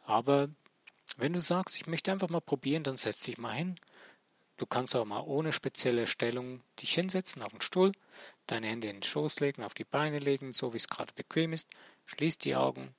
aber 0.04 0.48
wenn 1.16 1.32
du 1.32 1.40
sagst, 1.40 1.76
ich 1.76 1.86
möchte 1.86 2.12
einfach 2.12 2.28
mal 2.28 2.40
probieren, 2.40 2.82
dann 2.82 2.96
setz 2.96 3.22
dich 3.22 3.38
mal 3.38 3.54
hin. 3.54 3.78
Du 4.56 4.66
kannst 4.66 4.96
auch 4.96 5.04
mal 5.04 5.20
ohne 5.20 5.52
spezielle 5.52 6.06
Stellung 6.06 6.62
dich 6.80 6.94
hinsetzen 6.94 7.42
auf 7.42 7.52
den 7.52 7.60
Stuhl, 7.60 7.92
deine 8.46 8.66
Hände 8.66 8.88
in 8.88 8.96
den 8.96 9.02
Schoß 9.04 9.38
legen, 9.40 9.62
auf 9.62 9.74
die 9.74 9.84
Beine 9.84 10.18
legen, 10.18 10.52
so 10.52 10.72
wie 10.72 10.78
es 10.78 10.88
gerade 10.88 11.12
bequem 11.14 11.52
ist. 11.52 11.68
Schließ 12.06 12.38
die 12.38 12.56
Augen. 12.56 12.94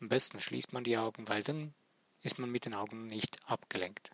Am 0.00 0.08
besten 0.08 0.40
schließt 0.40 0.72
man 0.72 0.84
die 0.84 0.96
Augen, 0.96 1.28
weil 1.28 1.42
dann 1.42 1.74
ist 2.22 2.38
man 2.38 2.50
mit 2.50 2.64
den 2.64 2.74
Augen 2.74 3.06
nicht 3.06 3.38
abgelenkt. 3.46 4.10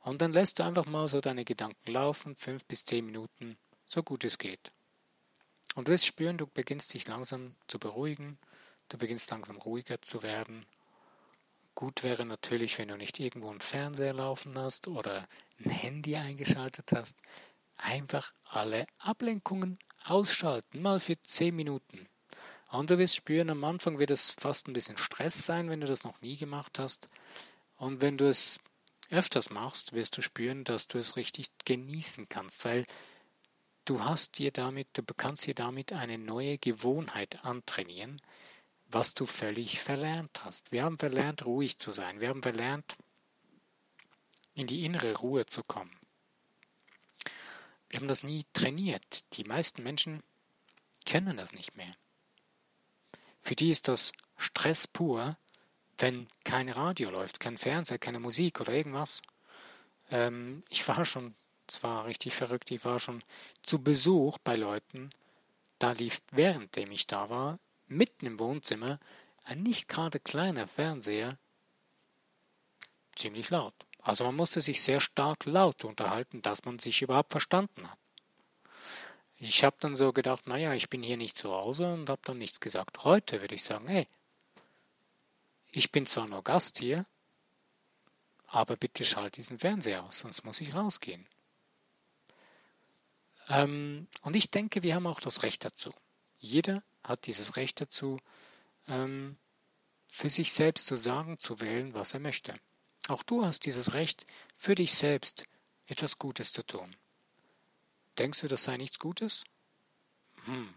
Und 0.00 0.22
dann 0.22 0.32
lässt 0.32 0.58
du 0.58 0.64
einfach 0.64 0.86
mal 0.86 1.08
so 1.08 1.20
deine 1.20 1.44
Gedanken 1.44 1.92
laufen, 1.92 2.36
fünf 2.36 2.64
bis 2.64 2.84
zehn 2.84 3.06
Minuten, 3.06 3.58
so 3.86 4.02
gut 4.02 4.24
es 4.24 4.38
geht. 4.38 4.70
Und 5.74 5.88
du 5.88 5.92
wirst 5.92 6.06
spüren, 6.06 6.38
du 6.38 6.46
beginnst 6.46 6.92
dich 6.94 7.06
langsam 7.06 7.54
zu 7.66 7.78
beruhigen, 7.78 8.38
du 8.88 8.98
beginnst 8.98 9.30
langsam 9.30 9.56
ruhiger 9.56 10.00
zu 10.02 10.22
werden 10.22 10.66
Gut 11.78 12.02
wäre 12.02 12.26
natürlich, 12.26 12.76
wenn 12.78 12.88
du 12.88 12.96
nicht 12.96 13.20
irgendwo 13.20 13.50
einen 13.50 13.60
Fernseher 13.60 14.12
laufen 14.12 14.58
hast 14.58 14.88
oder 14.88 15.28
ein 15.64 15.70
Handy 15.70 16.16
eingeschaltet 16.16 16.90
hast, 16.92 17.22
einfach 17.76 18.32
alle 18.42 18.84
Ablenkungen 18.98 19.78
ausschalten, 20.04 20.82
mal 20.82 20.98
für 20.98 21.22
10 21.22 21.54
Minuten. 21.54 22.08
Und 22.72 22.90
du 22.90 22.98
wirst 22.98 23.14
spüren, 23.14 23.50
am 23.50 23.62
Anfang 23.62 24.00
wird 24.00 24.10
es 24.10 24.32
fast 24.32 24.66
ein 24.66 24.72
bisschen 24.72 24.98
Stress 24.98 25.46
sein, 25.46 25.70
wenn 25.70 25.80
du 25.80 25.86
das 25.86 26.02
noch 26.02 26.20
nie 26.20 26.36
gemacht 26.36 26.80
hast. 26.80 27.08
Und 27.78 28.00
wenn 28.00 28.18
du 28.18 28.28
es 28.28 28.60
öfters 29.10 29.50
machst, 29.50 29.92
wirst 29.92 30.16
du 30.18 30.22
spüren, 30.22 30.64
dass 30.64 30.88
du 30.88 30.98
es 30.98 31.16
richtig 31.16 31.46
genießen 31.64 32.28
kannst, 32.28 32.64
weil 32.64 32.84
du 33.84 34.04
hast 34.04 34.38
dir 34.38 34.50
damit, 34.50 34.88
du 34.92 35.02
kannst 35.16 35.46
dir 35.46 35.54
damit 35.54 35.92
eine 35.92 36.18
neue 36.18 36.58
Gewohnheit 36.58 37.44
antrainieren, 37.44 38.20
was 38.86 39.14
du 39.14 39.24
völlig 39.24 39.80
verlernt 39.80 40.44
hast. 40.44 40.72
Wir 40.72 40.82
haben 40.82 40.98
verlernt, 40.98 41.46
ruhig 41.46 41.78
zu 41.78 41.90
sein. 41.90 42.20
Wir 42.20 42.28
haben 42.28 42.42
verlernt, 42.42 42.96
in 44.54 44.66
die 44.66 44.84
innere 44.84 45.16
Ruhe 45.16 45.46
zu 45.46 45.62
kommen. 45.62 45.96
Wir 47.88 48.00
haben 48.00 48.08
das 48.08 48.22
nie 48.22 48.44
trainiert. 48.52 49.24
Die 49.34 49.44
meisten 49.44 49.82
Menschen 49.82 50.22
kennen 51.06 51.36
das 51.36 51.52
nicht 51.52 51.76
mehr. 51.76 51.94
Für 53.40 53.54
die 53.54 53.70
ist 53.70 53.88
das 53.88 54.12
Stress 54.36 54.86
pur, 54.86 55.38
wenn 55.98 56.28
kein 56.44 56.68
Radio 56.68 57.10
läuft, 57.10 57.40
kein 57.40 57.58
Fernseher, 57.58 57.98
keine 57.98 58.20
Musik 58.20 58.60
oder 58.60 58.72
irgendwas. 58.72 59.22
Ähm, 60.10 60.62
ich 60.68 60.86
war 60.88 61.04
schon, 61.04 61.34
es 61.68 61.82
war 61.82 62.06
richtig 62.06 62.34
verrückt, 62.34 62.70
ich 62.70 62.84
war 62.84 62.98
schon 62.98 63.22
zu 63.62 63.82
Besuch 63.82 64.38
bei 64.38 64.54
Leuten, 64.54 65.10
da 65.78 65.92
lief, 65.92 66.22
währenddem 66.32 66.90
ich 66.90 67.06
da 67.06 67.28
war, 67.30 67.58
mitten 67.86 68.26
im 68.26 68.40
Wohnzimmer 68.40 68.98
ein 69.44 69.62
nicht 69.62 69.88
gerade 69.88 70.20
kleiner 70.20 70.66
Fernseher 70.66 71.38
ziemlich 73.14 73.50
laut. 73.50 73.74
Also 74.00 74.24
man 74.24 74.36
musste 74.36 74.60
sich 74.60 74.82
sehr 74.82 75.00
stark 75.00 75.44
laut 75.44 75.84
unterhalten, 75.84 76.42
dass 76.42 76.64
man 76.64 76.78
sich 76.78 77.02
überhaupt 77.02 77.32
verstanden 77.32 77.90
hat. 77.90 77.98
Ich 79.40 79.64
habe 79.64 79.76
dann 79.80 79.94
so 79.94 80.12
gedacht, 80.12 80.46
naja, 80.48 80.74
ich 80.74 80.90
bin 80.90 81.02
hier 81.02 81.16
nicht 81.16 81.36
zu 81.36 81.52
Hause 81.52 81.86
und 81.86 82.10
habe 82.10 82.20
dann 82.24 82.38
nichts 82.38 82.60
gesagt. 82.60 83.04
Heute 83.04 83.40
würde 83.40 83.54
ich 83.54 83.62
sagen, 83.62 83.86
hey, 83.86 84.08
ich 85.70 85.92
bin 85.92 86.06
zwar 86.06 86.26
nur 86.26 86.42
Gast 86.42 86.78
hier, 86.78 87.06
aber 88.46 88.76
bitte 88.76 89.04
schalt 89.04 89.36
diesen 89.36 89.58
Fernseher 89.58 90.04
aus, 90.04 90.20
sonst 90.20 90.44
muss 90.44 90.60
ich 90.60 90.74
rausgehen. 90.74 91.28
Ähm, 93.48 94.08
und 94.22 94.36
ich 94.36 94.50
denke, 94.50 94.82
wir 94.82 94.94
haben 94.94 95.06
auch 95.06 95.20
das 95.20 95.42
Recht 95.42 95.64
dazu. 95.64 95.92
Jeder 96.38 96.82
hat 97.02 97.26
dieses 97.26 97.56
Recht 97.56 97.80
dazu, 97.80 98.18
ähm, 98.86 99.36
für 100.10 100.30
sich 100.30 100.52
selbst 100.52 100.86
zu 100.86 100.96
sagen, 100.96 101.38
zu 101.38 101.60
wählen, 101.60 101.94
was 101.94 102.14
er 102.14 102.20
möchte. 102.20 102.54
Auch 103.08 103.22
du 103.22 103.44
hast 103.44 103.66
dieses 103.66 103.92
Recht, 103.92 104.26
für 104.56 104.74
dich 104.74 104.94
selbst 104.94 105.44
etwas 105.86 106.18
Gutes 106.18 106.52
zu 106.52 106.62
tun. 106.62 106.94
Denkst 108.18 108.40
du, 108.40 108.48
das 108.48 108.64
sei 108.64 108.76
nichts 108.76 108.98
Gutes? 108.98 109.44
Hm. 110.44 110.74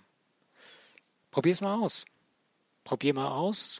Probier's 1.31 1.61
mal 1.61 1.81
aus. 1.81 2.05
Probier 2.83 3.13
mal 3.13 3.29
aus, 3.29 3.79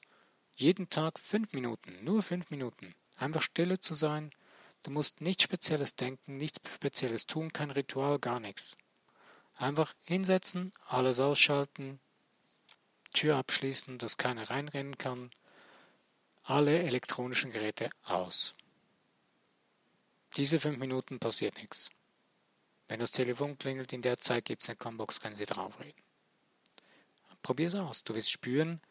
jeden 0.56 0.90
Tag 0.90 1.20
fünf 1.20 1.54
Minuten, 1.54 2.04
nur 2.04 2.22
fünf 2.22 2.52
Minuten, 2.52 2.94
einfach 3.18 3.42
stille 3.42 3.80
zu 3.80 3.94
sein. 3.94 4.32
Du 4.84 4.92
musst 4.92 5.22
nichts 5.22 5.44
Spezielles 5.44 5.96
denken, 5.96 6.34
nichts 6.34 6.60
Spezielles 6.70 7.28
tun, 7.28 7.54
kein 7.54 7.72
Ritual, 7.72 8.20
gar 8.20 8.40
nichts. 8.40 8.78
Einfach 9.56 9.94
hinsetzen, 10.04 10.72
alles 10.88 11.20
ausschalten, 11.20 12.00
Tür 13.14 13.38
abschließen, 13.38 13.98
dass 13.98 14.18
keiner 14.18 14.50
reinrennen 14.50 14.98
kann. 14.98 15.32
Alle 16.44 16.84
elektronischen 16.84 17.52
Geräte 17.52 17.90
aus. 18.04 18.56
Diese 20.38 20.60
fünf 20.60 20.78
Minuten 20.78 21.20
passiert 21.20 21.58
nichts. 21.58 21.90
Wenn 22.88 23.00
das 23.00 23.12
Telefon 23.12 23.58
klingelt, 23.58 23.94
in 23.94 24.02
der 24.02 24.18
Zeit 24.18 24.46
gibt 24.46 24.64
es 24.64 24.70
eine 24.70 24.78
Combox, 24.78 25.20
können 25.20 25.36
Sie 25.36 25.46
draufreden. 25.46 26.02
Probier 27.42 27.68
es 27.68 27.76
aus. 27.76 28.04
Du 28.04 28.16
wirst 28.16 28.32
spüren, 28.32 28.82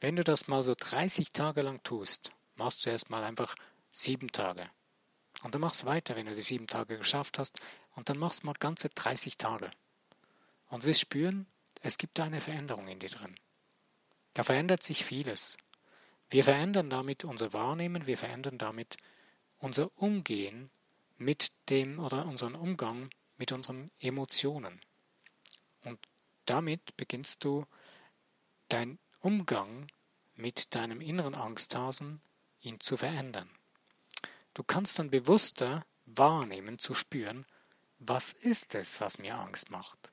wenn 0.00 0.16
du 0.16 0.24
das 0.24 0.48
mal 0.48 0.62
so 0.62 0.74
30 0.78 1.32
Tage 1.32 1.62
lang 1.62 1.82
tust, 1.82 2.32
machst 2.56 2.84
du 2.84 2.90
erstmal 2.90 3.24
einfach 3.24 3.54
sieben 3.90 4.28
Tage. 4.28 4.68
Und 5.42 5.54
dann 5.54 5.60
machst 5.60 5.82
du 5.82 5.86
weiter, 5.86 6.16
wenn 6.16 6.26
du 6.26 6.34
die 6.34 6.42
sieben 6.42 6.66
Tage 6.66 6.98
geschafft 6.98 7.38
hast. 7.38 7.60
Und 7.94 8.08
dann 8.08 8.18
machst 8.18 8.42
du 8.42 8.46
mal 8.46 8.54
ganze 8.54 8.88
30 8.88 9.36
Tage. 9.36 9.70
Und 10.68 10.84
wirst 10.84 11.00
spüren, 11.00 11.46
es 11.80 11.98
gibt 11.98 12.18
eine 12.18 12.40
Veränderung 12.40 12.88
in 12.88 12.98
dir 12.98 13.10
drin. 13.10 13.34
Da 14.32 14.42
verändert 14.42 14.82
sich 14.82 15.04
vieles. 15.04 15.56
Wir 16.30 16.44
verändern 16.44 16.90
damit 16.90 17.24
unser 17.24 17.52
Wahrnehmen, 17.52 18.06
wir 18.06 18.18
verändern 18.18 18.58
damit 18.58 18.96
unser 19.58 19.90
Umgehen 19.96 20.70
mit 21.16 21.52
dem 21.68 21.98
oder 21.98 22.26
unseren 22.26 22.54
Umgang 22.54 23.10
mit 23.36 23.52
unseren 23.52 23.90
Emotionen. 23.98 24.80
Und 25.82 25.98
damit 26.46 26.96
beginnst 26.96 27.44
du 27.44 27.66
dein 28.68 28.98
Umgang 29.24 29.86
mit 30.34 30.74
deinem 30.74 31.00
inneren 31.00 31.34
Angsthasen, 31.34 32.20
ihn 32.60 32.78
zu 32.78 32.98
verändern. 32.98 33.48
Du 34.52 34.62
kannst 34.62 34.98
dann 34.98 35.08
bewusster 35.08 35.86
wahrnehmen, 36.04 36.78
zu 36.78 36.92
spüren, 36.92 37.46
was 37.98 38.34
ist 38.34 38.74
es, 38.74 39.00
was 39.00 39.18
mir 39.18 39.36
Angst 39.36 39.70
macht. 39.70 40.10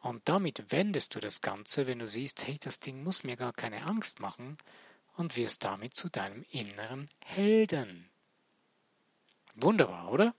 Und 0.00 0.28
damit 0.28 0.72
wendest 0.72 1.14
du 1.14 1.20
das 1.20 1.40
Ganze, 1.40 1.86
wenn 1.86 2.00
du 2.00 2.08
siehst, 2.08 2.44
hey, 2.48 2.58
das 2.58 2.80
Ding 2.80 3.04
muss 3.04 3.22
mir 3.22 3.36
gar 3.36 3.52
keine 3.52 3.84
Angst 3.84 4.18
machen, 4.18 4.58
und 5.16 5.36
wirst 5.36 5.64
damit 5.64 5.94
zu 5.94 6.08
deinem 6.08 6.44
inneren 6.50 7.06
Helden. 7.24 8.10
Wunderbar, 9.54 10.10
oder? 10.10 10.34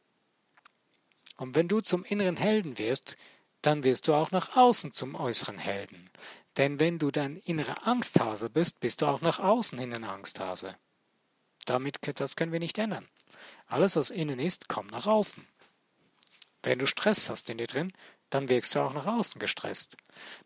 Und 1.37 1.55
wenn 1.55 1.69
du 1.69 1.79
zum 1.79 2.03
inneren 2.03 2.35
Helden 2.35 2.77
wirst, 2.77 3.15
dann 3.61 3.83
wirst 3.83 4.07
du 4.09 4.13
auch 4.13 4.31
nach 4.31 4.55
außen 4.55 4.91
zum 4.91 5.15
äußeren 5.15 5.57
Helden. 5.57 6.09
Denn 6.57 6.79
wenn 6.79 6.97
du 6.99 7.11
dein 7.11 7.37
innerer 7.37 7.87
Angsthase 7.87 8.49
bist, 8.49 8.79
bist 8.79 9.01
du 9.01 9.05
auch 9.05 9.21
nach 9.21 9.39
außen 9.39 9.77
hin 9.77 9.93
ein 9.93 10.05
Angsthase. 10.05 10.75
Damit, 11.65 11.99
das 12.19 12.35
können 12.35 12.51
wir 12.51 12.59
nicht 12.59 12.77
ändern. 12.77 13.07
Alles, 13.67 13.95
was 13.95 14.09
innen 14.09 14.39
ist, 14.39 14.67
kommt 14.67 14.91
nach 14.91 15.05
außen. 15.05 15.45
Wenn 16.63 16.79
du 16.79 16.87
Stress 16.87 17.29
hast 17.29 17.49
in 17.49 17.57
dir 17.57 17.67
drin, 17.67 17.93
dann 18.29 18.49
wirkst 18.49 18.75
du 18.75 18.79
auch 18.79 18.93
nach 18.93 19.05
außen 19.05 19.39
gestresst. 19.39 19.95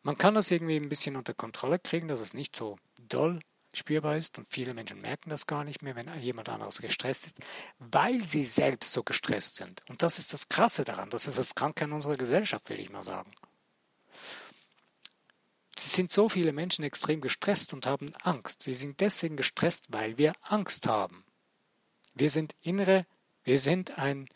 Man 0.03 0.17
kann 0.17 0.33
das 0.33 0.51
irgendwie 0.51 0.75
ein 0.75 0.89
bisschen 0.89 1.15
unter 1.15 1.33
Kontrolle 1.33 1.79
kriegen, 1.79 2.07
dass 2.07 2.19
es 2.19 2.33
nicht 2.33 2.55
so 2.55 2.77
doll 2.99 3.39
spürbar 3.73 4.17
ist 4.17 4.37
und 4.37 4.47
viele 4.47 4.73
Menschen 4.73 4.99
merken 4.99 5.29
das 5.29 5.47
gar 5.47 5.63
nicht 5.63 5.81
mehr, 5.81 5.95
wenn 5.95 6.13
jemand 6.19 6.49
anderes 6.49 6.81
gestresst 6.81 7.27
ist, 7.27 7.37
weil 7.79 8.25
sie 8.27 8.43
selbst 8.43 8.91
so 8.91 9.01
gestresst 9.01 9.55
sind. 9.55 9.81
Und 9.87 10.03
das 10.03 10.19
ist 10.19 10.33
das 10.33 10.49
Krasse 10.49 10.83
daran, 10.83 11.09
das 11.09 11.27
ist 11.27 11.37
das 11.37 11.55
Kranke 11.55 11.85
an 11.85 11.93
unserer 11.93 12.15
Gesellschaft, 12.15 12.69
will 12.69 12.79
ich 12.79 12.91
mal 12.91 13.03
sagen. 13.03 13.31
Sind 15.83 16.11
so 16.11 16.29
viele 16.29 16.53
Menschen 16.53 16.83
extrem 16.83 17.21
gestresst 17.21 17.73
und 17.73 17.87
haben 17.87 18.13
Angst. 18.21 18.67
Wir 18.67 18.75
sind 18.75 18.99
deswegen 18.99 19.35
gestresst, 19.35 19.85
weil 19.89 20.17
wir 20.17 20.33
Angst 20.41 20.87
haben. 20.87 21.25
Wir 22.13 22.29
sind 22.29 22.55
innere, 22.61 23.07
wir 23.43 23.59
sind 23.59 23.97
ein, 23.97 24.27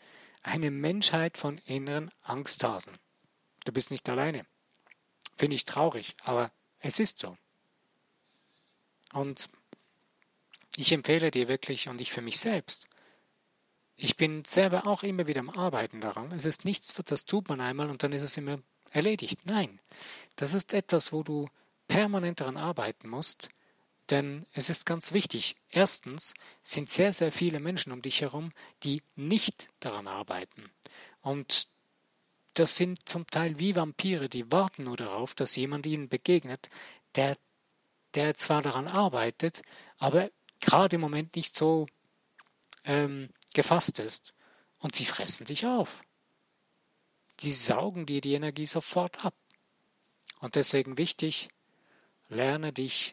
eine 0.42 0.70
Menschheit 0.70 1.38
von 1.38 1.58
inneren 1.58 2.10
Angsthasen. 2.22 2.94
Du 3.64 3.72
bist 3.72 3.90
nicht 3.90 4.08
alleine. 4.08 4.44
Finde 5.36 5.54
ich 5.54 5.64
traurig, 5.64 6.14
aber 6.24 6.50
es 6.80 6.98
ist 6.98 7.20
so. 7.20 7.36
Und 9.12 9.48
ich 10.76 10.92
empfehle 10.92 11.30
dir 11.30 11.48
wirklich 11.48 11.88
und 11.88 12.00
ich 12.00 12.12
für 12.12 12.22
mich 12.22 12.38
selbst. 12.38 12.88
Ich 13.94 14.16
bin 14.16 14.44
selber 14.44 14.86
auch 14.86 15.02
immer 15.04 15.26
wieder 15.26 15.40
am 15.40 15.50
Arbeiten 15.50 16.00
daran. 16.00 16.32
Es 16.32 16.44
ist 16.44 16.64
nichts, 16.64 16.92
das 17.04 17.24
tut 17.24 17.48
man 17.48 17.60
einmal 17.60 17.88
und 17.88 18.02
dann 18.02 18.12
ist 18.12 18.22
es 18.22 18.36
immer 18.36 18.58
erledigt. 18.90 19.40
Nein, 19.44 19.78
das 20.36 20.54
ist 20.54 20.74
etwas, 20.74 21.12
wo 21.12 21.22
du 21.22 21.48
permanent 21.88 22.40
daran 22.40 22.56
arbeiten 22.56 23.08
musst, 23.08 23.48
denn 24.10 24.46
es 24.52 24.70
ist 24.70 24.86
ganz 24.86 25.12
wichtig. 25.12 25.56
Erstens 25.68 26.34
sind 26.62 26.88
sehr, 26.88 27.12
sehr 27.12 27.32
viele 27.32 27.60
Menschen 27.60 27.92
um 27.92 28.02
dich 28.02 28.20
herum, 28.20 28.52
die 28.82 29.02
nicht 29.16 29.68
daran 29.80 30.06
arbeiten. 30.06 30.70
Und 31.22 31.68
das 32.54 32.76
sind 32.76 33.08
zum 33.08 33.26
Teil 33.26 33.58
wie 33.58 33.76
Vampire, 33.76 34.28
die 34.28 34.50
warten 34.50 34.84
nur 34.84 34.96
darauf, 34.96 35.34
dass 35.34 35.56
jemand 35.56 35.86
ihnen 35.86 36.08
begegnet, 36.08 36.70
der, 37.14 37.36
der 38.14 38.34
zwar 38.34 38.62
daran 38.62 38.88
arbeitet, 38.88 39.62
aber 39.98 40.30
gerade 40.60 40.96
im 40.96 41.02
Moment 41.02 41.36
nicht 41.36 41.56
so 41.56 41.86
ähm, 42.84 43.28
gefasst 43.54 43.98
ist. 43.98 44.32
Und 44.78 44.94
sie 44.94 45.04
fressen 45.04 45.46
dich 45.46 45.66
auf. 45.66 46.02
Die 47.40 47.52
saugen 47.52 48.06
dir 48.06 48.20
die 48.20 48.34
Energie 48.34 48.66
sofort 48.66 49.24
ab. 49.24 49.34
Und 50.40 50.54
deswegen 50.54 50.98
wichtig, 50.98 51.48
lerne 52.28 52.72
dich 52.72 53.12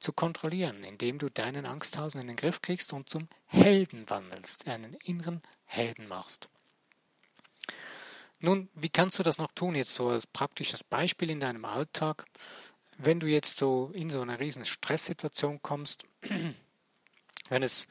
zu 0.00 0.12
kontrollieren, 0.12 0.84
indem 0.84 1.18
du 1.18 1.30
deinen 1.30 1.66
Angsthausen 1.66 2.20
in 2.20 2.26
den 2.26 2.36
Griff 2.36 2.60
kriegst 2.60 2.92
und 2.92 3.08
zum 3.08 3.28
Helden 3.46 4.08
wandelst, 4.10 4.68
einen 4.68 4.94
inneren 5.04 5.42
Helden 5.64 6.06
machst. 6.06 6.48
Nun, 8.38 8.68
wie 8.74 8.90
kannst 8.90 9.18
du 9.18 9.22
das 9.22 9.38
noch 9.38 9.52
tun, 9.52 9.74
jetzt 9.74 9.94
so 9.94 10.10
als 10.10 10.26
praktisches 10.26 10.84
Beispiel 10.84 11.30
in 11.30 11.40
deinem 11.40 11.64
Alltag? 11.64 12.26
Wenn 12.98 13.18
du 13.18 13.26
jetzt 13.26 13.58
so 13.58 13.90
in 13.94 14.10
so 14.10 14.20
eine 14.20 14.38
riesen 14.38 14.66
Stresssituation 14.66 15.62
kommst, 15.62 16.04
wenn 17.48 17.62
es, 17.62 17.88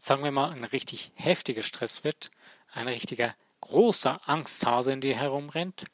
sagen 0.00 0.22
wir 0.22 0.30
mal, 0.30 0.50
ein 0.50 0.62
richtig 0.64 1.10
heftiger 1.16 1.64
Stress 1.64 2.04
wird, 2.04 2.30
ein 2.68 2.86
richtiger 2.86 3.34
großer 3.60 4.28
Angsthase 4.28 4.92
in 4.92 5.00
dir 5.00 5.16
herumrennt, 5.16 5.84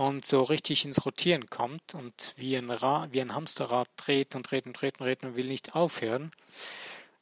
und 0.00 0.24
so 0.24 0.40
richtig 0.40 0.86
ins 0.86 1.04
Rotieren 1.04 1.50
kommt 1.50 1.92
und 1.92 2.32
wie 2.38 2.56
ein, 2.56 2.70
Ra 2.70 3.08
wie 3.10 3.20
ein 3.20 3.34
Hamsterrad 3.34 3.86
dreht 3.96 4.34
und 4.34 4.50
dreht 4.50 4.64
und 4.64 4.72
dreht 4.72 4.98
und 4.98 5.04
dreht 5.04 5.24
und 5.24 5.36
will 5.36 5.46
nicht 5.46 5.74
aufhören, 5.74 6.32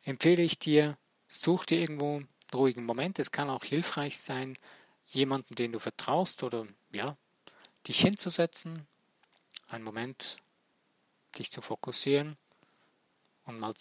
empfehle 0.04 0.44
ich 0.44 0.61
dir, 0.61 0.96
such 1.26 1.66
dir 1.66 1.80
irgendwo 1.80 2.18
einen 2.18 2.28
ruhigen 2.54 2.84
Moment. 2.84 3.18
Es 3.18 3.32
kann 3.32 3.50
auch 3.50 3.64
hilfreich 3.64 4.20
sein, 4.20 4.56
jemanden, 5.06 5.56
den 5.56 5.72
du 5.72 5.80
vertraust 5.80 6.44
oder 6.44 6.68
ja, 6.92 7.16
dich 7.88 7.98
hinzusetzen, 7.98 8.87
einen 9.66 9.82
Moment 9.82 10.37
dich 11.37 11.50
zu 11.50 11.61
fokussieren 11.62 12.37
und 13.44 13.58
mal 13.58 13.74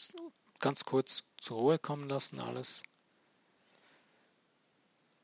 ganz 0.58 0.86
kurz 0.86 1.23
zur 1.38 1.60
Ruhe 1.60 1.77
kommen 1.77 2.10
lassen 2.10 2.39
alles 2.39 2.82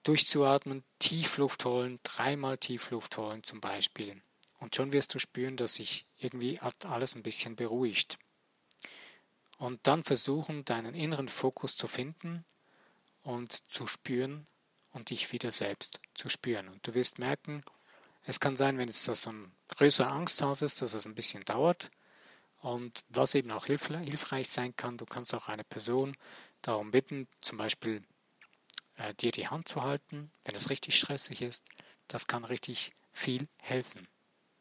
durchzuatmen, 0.04 0.84
Tiefluft 1.00 1.66
holen, 1.66 2.00
dreimal 2.04 2.58
Tiefluft 2.58 3.18
holen 3.18 3.44
zum 3.44 3.62
Beispiel. 3.62 4.22
Und 4.60 4.76
schon 4.76 4.94
wirst 4.94 5.14
du 5.14 5.20
spüren, 5.20 5.58
dass 5.58 5.76
sich 5.76 6.06
irgendwie 6.18 6.60
alles 6.60 7.16
ein 7.16 7.24
bisschen 7.24 7.56
beruhigt. 7.56 8.18
Und 9.58 9.80
dann 9.88 10.04
versuchen, 10.04 10.66
deinen 10.66 10.96
inneren 10.96 11.28
Fokus 11.28 11.76
zu 11.76 11.88
finden 11.88 12.46
und 13.24 13.70
zu 13.70 13.88
spüren 13.88 14.48
und 14.92 15.10
dich 15.10 15.32
wieder 15.32 15.52
selbst 15.52 16.00
zu 16.14 16.30
spüren. 16.30 16.70
Und 16.70 16.86
du 16.88 16.94
wirst 16.94 17.20
merken, 17.20 17.64
es 18.24 18.40
kann 18.40 18.56
sein, 18.56 18.78
wenn 18.78 18.90
es 18.90 19.04
das 19.06 19.28
ein 19.28 19.52
größerer 19.70 20.12
Angsthaus 20.12 20.62
ist, 20.62 20.82
dass 20.82 20.94
es 20.94 21.06
ein 21.06 21.16
bisschen 21.16 21.44
dauert. 21.44 21.92
Und 22.62 23.04
was 23.10 23.36
eben 23.36 23.52
auch 23.52 23.66
hilfreich 23.66 24.48
sein 24.48 24.76
kann, 24.76 24.98
du 24.98 25.06
kannst 25.06 25.34
auch 25.34 25.50
eine 25.50 25.66
Person 25.66 26.16
darum 26.62 26.92
bitten, 26.92 27.28
zum 27.42 27.58
Beispiel 27.58 28.04
äh, 28.98 29.14
dir 29.14 29.32
die 29.32 29.48
Hand 29.48 29.68
zu 29.68 29.82
halten, 29.82 30.32
wenn 30.46 30.56
es 30.56 30.70
richtig 30.70 30.96
stressig 30.96 31.42
ist. 31.42 31.64
Das 32.08 32.28
kann 32.28 32.46
richtig 32.46 32.94
viel 33.12 33.48
helfen. 33.58 34.08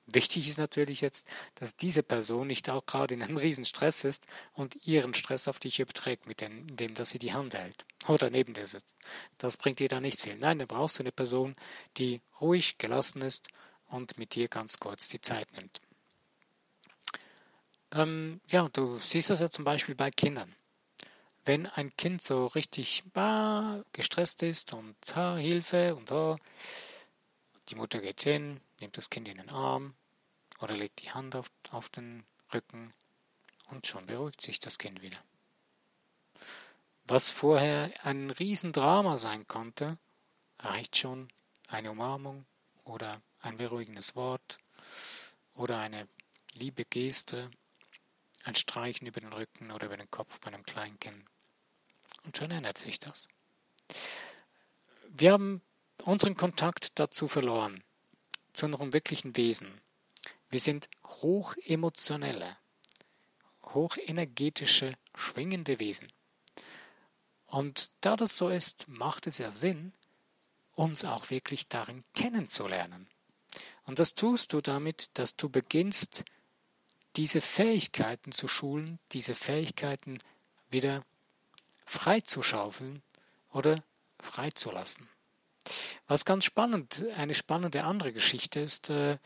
Wichtig 0.06 0.48
ist 0.48 0.58
natürlich 0.58 1.00
jetzt, 1.00 1.28
dass 1.54 1.76
diese 1.76 2.02
Person 2.02 2.48
nicht 2.48 2.68
auch 2.68 2.84
gerade 2.84 3.14
in 3.14 3.22
einem 3.22 3.36
Riesenstress 3.36 4.04
ist 4.04 4.26
und 4.52 4.74
ihren 4.84 5.14
Stress 5.14 5.46
auf 5.46 5.58
dich 5.58 5.78
überträgt, 5.78 6.26
mit 6.26 6.40
dem, 6.40 6.68
indem 6.68 6.94
dass 6.94 7.10
sie 7.10 7.18
die 7.18 7.32
Hand 7.32 7.54
hält 7.54 7.84
oder 8.08 8.28
neben 8.28 8.52
dir 8.52 8.66
sitzt. 8.66 8.96
Das 9.38 9.56
bringt 9.56 9.78
dir 9.78 9.88
da 9.88 10.00
nicht 10.00 10.20
viel. 10.20 10.36
Nein, 10.36 10.58
da 10.58 10.66
brauchst 10.66 10.98
du 10.98 11.02
eine 11.04 11.12
Person, 11.12 11.54
die 11.98 12.20
ruhig, 12.40 12.78
gelassen 12.78 13.22
ist 13.22 13.48
und 13.86 14.18
mit 14.18 14.34
dir 14.34 14.48
ganz 14.48 14.78
kurz 14.78 15.08
die 15.08 15.20
Zeit 15.20 15.52
nimmt. 15.52 15.80
Ähm, 17.92 18.40
ja, 18.48 18.68
du 18.72 18.98
siehst 18.98 19.30
das 19.30 19.40
ja 19.40 19.50
zum 19.50 19.64
Beispiel 19.64 19.94
bei 19.94 20.10
Kindern 20.10 20.54
wenn 21.44 21.66
ein 21.68 21.94
Kind 21.96 22.22
so 22.22 22.46
richtig 22.46 23.02
ah, 23.14 23.82
gestresst 23.92 24.42
ist 24.42 24.72
und 24.72 24.96
ah, 25.16 25.36
Hilfe 25.36 25.94
und 25.94 26.12
ah, 26.12 26.38
die 27.68 27.74
Mutter 27.74 28.00
geht 28.00 28.22
hin, 28.22 28.60
nimmt 28.80 28.96
das 28.96 29.10
Kind 29.10 29.28
in 29.28 29.38
den 29.38 29.50
Arm 29.50 29.94
oder 30.60 30.76
legt 30.76 31.02
die 31.02 31.10
Hand 31.10 31.34
auf, 31.34 31.50
auf 31.70 31.88
den 31.88 32.24
Rücken 32.52 32.92
und 33.70 33.86
schon 33.86 34.06
beruhigt 34.06 34.40
sich 34.40 34.60
das 34.60 34.78
Kind 34.78 35.02
wieder. 35.02 35.18
Was 37.04 37.30
vorher 37.30 37.92
ein 38.04 38.30
Riesendrama 38.30 39.16
sein 39.16 39.46
konnte, 39.48 39.98
reicht 40.60 40.96
schon 40.96 41.28
eine 41.66 41.90
Umarmung 41.90 42.46
oder 42.84 43.20
ein 43.40 43.56
beruhigendes 43.56 44.14
Wort 44.14 44.58
oder 45.54 45.78
eine 45.78 46.08
liebe 46.54 46.84
Geste, 46.84 47.50
ein 48.44 48.54
Streichen 48.54 49.06
über 49.06 49.20
den 49.20 49.32
Rücken 49.32 49.70
oder 49.70 49.86
über 49.86 49.96
den 49.96 50.10
Kopf 50.10 50.40
bei 50.40 50.48
einem 50.48 50.64
Kleinkind. 50.64 51.24
Und 52.24 52.36
schon 52.36 52.50
ändert 52.50 52.78
sich 52.78 53.00
das. 53.00 53.28
Wir 55.08 55.32
haben 55.32 55.62
unseren 56.04 56.36
Kontakt 56.36 56.98
dazu 56.98 57.28
verloren, 57.28 57.82
zu 58.52 58.66
unserem 58.66 58.92
wirklichen 58.92 59.36
Wesen. 59.36 59.80
Wir 60.48 60.60
sind 60.60 60.88
hochemotionelle, 61.04 62.56
hochenergetische, 63.62 64.94
schwingende 65.14 65.78
Wesen. 65.78 66.08
Und 67.46 67.90
da 68.00 68.16
das 68.16 68.36
so 68.36 68.48
ist, 68.48 68.88
macht 68.88 69.26
es 69.26 69.38
ja 69.38 69.50
Sinn, 69.50 69.92
uns 70.74 71.04
auch 71.04 71.30
wirklich 71.30 71.68
darin 71.68 72.02
kennenzulernen. 72.14 73.08
Und 73.84 73.98
das 73.98 74.14
tust 74.14 74.52
du 74.52 74.60
damit, 74.60 75.10
dass 75.18 75.36
du 75.36 75.48
beginnst, 75.48 76.24
diese 77.16 77.42
Fähigkeiten 77.42 78.32
zu 78.32 78.48
schulen, 78.48 78.98
diese 79.12 79.34
Fähigkeiten 79.34 80.18
wieder 80.70 81.04
freizuschaufeln 81.92 83.02
oder 83.52 83.82
freizulassen. 84.18 85.08
Was 86.08 86.24
ganz 86.24 86.44
spannend, 86.44 87.04
eine 87.16 87.34
spannende 87.34 87.84
andere 87.84 88.12
Geschichte 88.12 88.60
ist, 88.60 88.90
äh, 88.90 89.18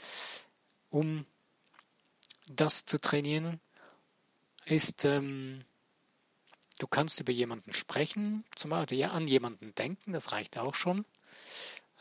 um 0.91 1.25
das 2.49 2.85
zu 2.85 3.01
trainieren, 3.01 3.61
ist, 4.65 5.05
ähm, 5.05 5.65
du 6.79 6.87
kannst 6.87 7.21
über 7.21 7.33
jemanden 7.33 7.73
sprechen, 7.73 8.45
zum 8.55 8.71
Beispiel 8.71 9.05
an 9.05 9.27
jemanden 9.27 9.75
denken, 9.75 10.13
das 10.13 10.33
reicht 10.33 10.59
auch 10.59 10.75
schon, 10.75 11.05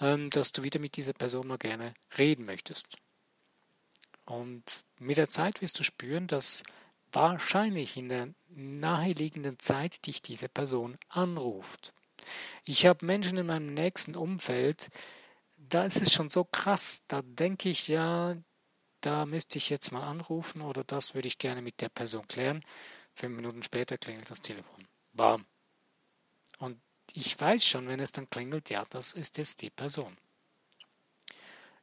ähm, 0.02 0.30
dass 0.32 0.52
du 0.52 0.64
wieder 0.64 0.80
mit 0.80 0.98
dieser 0.98 1.14
Person 1.14 1.48
mal 1.48 1.58
gerne 1.58 1.94
reden 2.18 2.46
möchtest. 2.46 2.98
Und 4.26 4.84
mit 4.98 5.18
der 5.18 5.30
Zeit 5.30 5.62
wirst 5.62 5.80
du 5.80 5.84
spüren, 5.84 6.26
dass 6.26 6.64
wahrscheinlich 7.16 7.98
in 7.98 8.10
der 8.10 8.34
naheliegenden 8.50 9.60
Zeit 9.60 10.06
dich 10.06 10.22
diese 10.22 10.50
Person 10.50 10.98
anruft. 11.10 11.94
Ich 12.64 12.86
habe 12.86 13.06
Menschen 13.06 13.38
in 13.38 13.48
meinem 13.48 13.74
nächsten 13.74 14.16
Umfeld, 14.16 14.90
da 15.58 15.86
ist 15.86 16.02
es 16.02 16.14
schon 16.14 16.30
so 16.30 16.44
krass, 16.44 17.04
da 17.08 17.22
denke 17.22 17.70
ich 17.70 17.88
ja, 17.88 18.36
da 19.02 19.26
müsste 19.26 19.58
ich 19.58 19.70
jetzt 19.70 19.92
mal 19.92 20.04
anrufen 20.04 20.62
oder 20.62 20.84
das 20.84 21.14
würde 21.14 21.28
ich 21.28 21.38
gerne 21.38 21.62
mit 21.62 21.82
der 21.82 21.90
Person 21.90 22.28
klären. 22.28 22.64
Fünf 23.14 23.36
Minuten 23.36 23.64
später 23.64 23.98
klingelt 23.98 24.30
das 24.30 24.42
Telefon. 24.42 24.88
Bam. 25.14 25.46
Und 26.60 26.82
ich 27.14 27.40
weiß 27.40 27.66
schon, 27.66 27.88
wenn 27.88 28.00
es 28.00 28.12
dann 28.12 28.30
klingelt, 28.30 28.70
ja, 28.70 28.84
das 28.90 29.14
ist 29.14 29.38
jetzt 29.38 29.62
die 29.62 29.70
Person. 29.70 30.18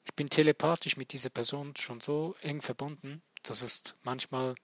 Ich 0.05 0.15
bin 0.15 0.29
telepathisch 0.29 0.97
mit 0.97 1.13
dieser 1.13 1.31
Person 1.31 1.75
schon 1.77 2.01
so 2.01 2.35
eng 2.41 2.61
verbunden, 2.61 3.23
dass 3.45 3.63
es 3.63 3.95
manchmal, 4.03 4.55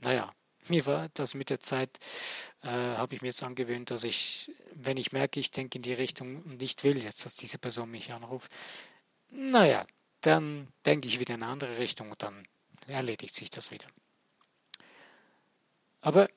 naja, 0.00 0.32
mir 0.68 0.86
war 0.86 1.08
das 1.14 1.34
mit 1.34 1.50
der 1.50 1.60
Zeit, 1.60 1.98
äh, 2.62 2.68
habe 2.68 3.14
ich 3.14 3.22
mir 3.22 3.28
jetzt 3.28 3.42
angewöhnt, 3.42 3.90
dass 3.90 4.04
ich, 4.04 4.52
wenn 4.74 4.96
ich 4.96 5.12
merke, 5.12 5.40
ich 5.40 5.50
denke 5.50 5.78
in 5.78 5.82
die 5.82 5.94
Richtung 5.94 6.42
und 6.42 6.60
nicht 6.60 6.84
will 6.84 7.02
jetzt, 7.02 7.24
dass 7.24 7.36
diese 7.36 7.58
Person 7.58 7.90
mich 7.90 8.12
anruft, 8.12 8.50
naja, 9.30 9.86
dann 10.20 10.68
denke 10.84 11.08
ich 11.08 11.20
wieder 11.20 11.34
in 11.34 11.42
eine 11.42 11.52
andere 11.52 11.78
Richtung 11.78 12.10
und 12.10 12.22
dann 12.22 12.46
erledigt 12.86 13.34
sich 13.34 13.50
das 13.50 13.70
wieder. 13.70 13.86
Aber 16.00 16.28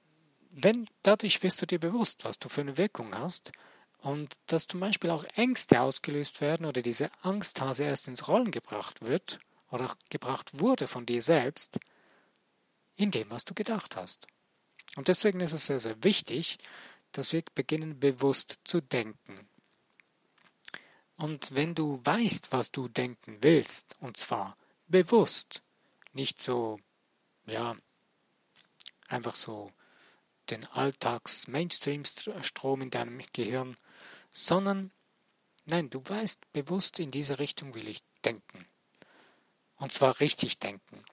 wenn 0.51 0.85
dadurch 1.03 1.41
wirst 1.43 1.61
du 1.61 1.65
dir 1.65 1.79
bewusst, 1.79 2.25
was 2.25 2.39
du 2.39 2.49
für 2.49 2.61
eine 2.61 2.77
Wirkung 2.77 3.15
hast 3.15 3.51
und 3.99 4.33
dass 4.47 4.67
zum 4.67 4.79
Beispiel 4.79 5.09
auch 5.09 5.23
Ängste 5.35 5.81
ausgelöst 5.81 6.41
werden 6.41 6.65
oder 6.65 6.81
diese 6.81 7.09
Angsthase 7.21 7.83
erst 7.83 8.07
ins 8.07 8.27
Rollen 8.27 8.51
gebracht 8.51 9.01
wird 9.01 9.39
oder 9.69 9.95
gebracht 10.09 10.59
wurde 10.59 10.87
von 10.87 11.05
dir 11.05 11.21
selbst, 11.21 11.79
in 13.01 13.11
dem, 13.11 13.29
was 13.31 13.45
du 13.45 13.53
gedacht 13.53 13.95
hast. 13.95 14.27
Und 14.95 15.07
deswegen 15.07 15.39
ist 15.39 15.53
es 15.53 15.67
sehr, 15.67 15.79
sehr 15.79 16.03
wichtig, 16.03 16.57
dass 17.11 17.33
wir 17.33 17.43
beginnen 17.55 17.99
bewusst 17.99 18.59
zu 18.63 18.81
denken. 18.81 19.47
Und 21.17 21.53
wenn 21.55 21.75
du 21.75 21.99
weißt, 22.03 22.51
was 22.51 22.71
du 22.71 22.87
denken 22.87 23.37
willst, 23.41 23.95
und 23.99 24.17
zwar 24.17 24.57
bewusst, 24.87 25.61
nicht 26.13 26.41
so, 26.41 26.79
ja, 27.45 27.75
einfach 29.07 29.35
so 29.35 29.71
den 30.49 30.65
Alltags-Mainstream-Strom 30.67 32.81
in 32.81 32.89
deinem 32.89 33.21
Gehirn, 33.33 33.75
sondern 34.31 34.91
nein, 35.65 35.89
du 35.89 36.01
weißt 36.03 36.51
bewusst, 36.53 36.99
in 36.99 37.11
diese 37.11 37.39
Richtung 37.39 37.75
will 37.75 37.87
ich 37.87 38.01
denken. 38.25 38.65
Und 39.77 39.91
zwar 39.91 40.19
richtig 40.19 40.59
denken. 40.59 41.03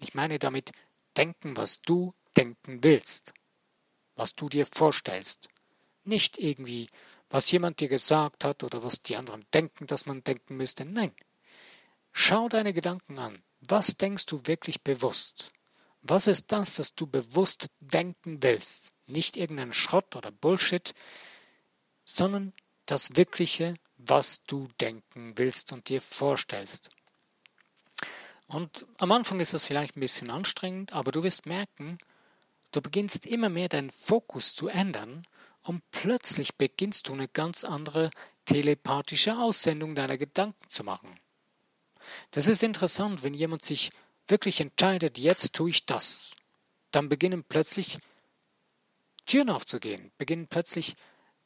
Ich 0.00 0.14
meine 0.14 0.38
damit 0.38 0.72
denken, 1.14 1.56
was 1.56 1.80
du 1.80 2.14
denken 2.36 2.82
willst, 2.82 3.32
was 4.16 4.34
du 4.34 4.48
dir 4.48 4.66
vorstellst. 4.66 5.48
Nicht 6.04 6.38
irgendwie, 6.38 6.88
was 7.30 7.50
jemand 7.50 7.80
dir 7.80 7.88
gesagt 7.88 8.44
hat 8.44 8.62
oder 8.62 8.82
was 8.82 9.02
die 9.02 9.16
anderen 9.16 9.46
denken, 9.52 9.86
dass 9.86 10.06
man 10.06 10.22
denken 10.22 10.56
müsste. 10.56 10.84
Nein. 10.84 11.12
Schau 12.12 12.48
deine 12.48 12.72
Gedanken 12.72 13.18
an. 13.18 13.42
Was 13.68 13.96
denkst 13.96 14.26
du 14.26 14.40
wirklich 14.44 14.82
bewusst? 14.82 15.52
Was 16.02 16.26
ist 16.26 16.52
das, 16.52 16.76
das 16.76 16.94
du 16.94 17.06
bewusst 17.06 17.70
denken 17.80 18.42
willst? 18.42 18.92
Nicht 19.06 19.36
irgendein 19.36 19.72
Schrott 19.72 20.14
oder 20.16 20.30
Bullshit, 20.30 20.94
sondern 22.04 22.52
das 22.86 23.16
Wirkliche, 23.16 23.74
was 23.96 24.42
du 24.44 24.68
denken 24.80 25.32
willst 25.36 25.72
und 25.72 25.88
dir 25.88 26.02
vorstellst. 26.02 26.90
Und 28.46 28.84
am 28.98 29.12
Anfang 29.12 29.40
ist 29.40 29.54
das 29.54 29.64
vielleicht 29.64 29.96
ein 29.96 30.00
bisschen 30.00 30.30
anstrengend, 30.30 30.92
aber 30.92 31.12
du 31.12 31.22
wirst 31.22 31.46
merken, 31.46 31.98
du 32.72 32.80
beginnst 32.80 33.26
immer 33.26 33.48
mehr 33.48 33.68
deinen 33.68 33.90
Fokus 33.90 34.54
zu 34.54 34.68
ändern 34.68 35.26
und 35.62 35.82
plötzlich 35.90 36.56
beginnst 36.56 37.08
du 37.08 37.14
eine 37.14 37.28
ganz 37.28 37.64
andere 37.64 38.10
telepathische 38.44 39.38
Aussendung 39.38 39.94
deiner 39.94 40.18
Gedanken 40.18 40.68
zu 40.68 40.84
machen. 40.84 41.18
Das 42.32 42.48
ist 42.48 42.62
interessant, 42.62 43.22
wenn 43.22 43.32
jemand 43.32 43.64
sich 43.64 43.90
wirklich 44.28 44.60
entscheidet, 44.60 45.18
jetzt 45.18 45.54
tue 45.54 45.70
ich 45.70 45.86
das, 45.86 46.32
dann 46.90 47.08
beginnen 47.08 47.44
plötzlich 47.44 47.98
Türen 49.26 49.50
aufzugehen, 49.50 50.12
beginnen 50.18 50.48
plötzlich 50.48 50.94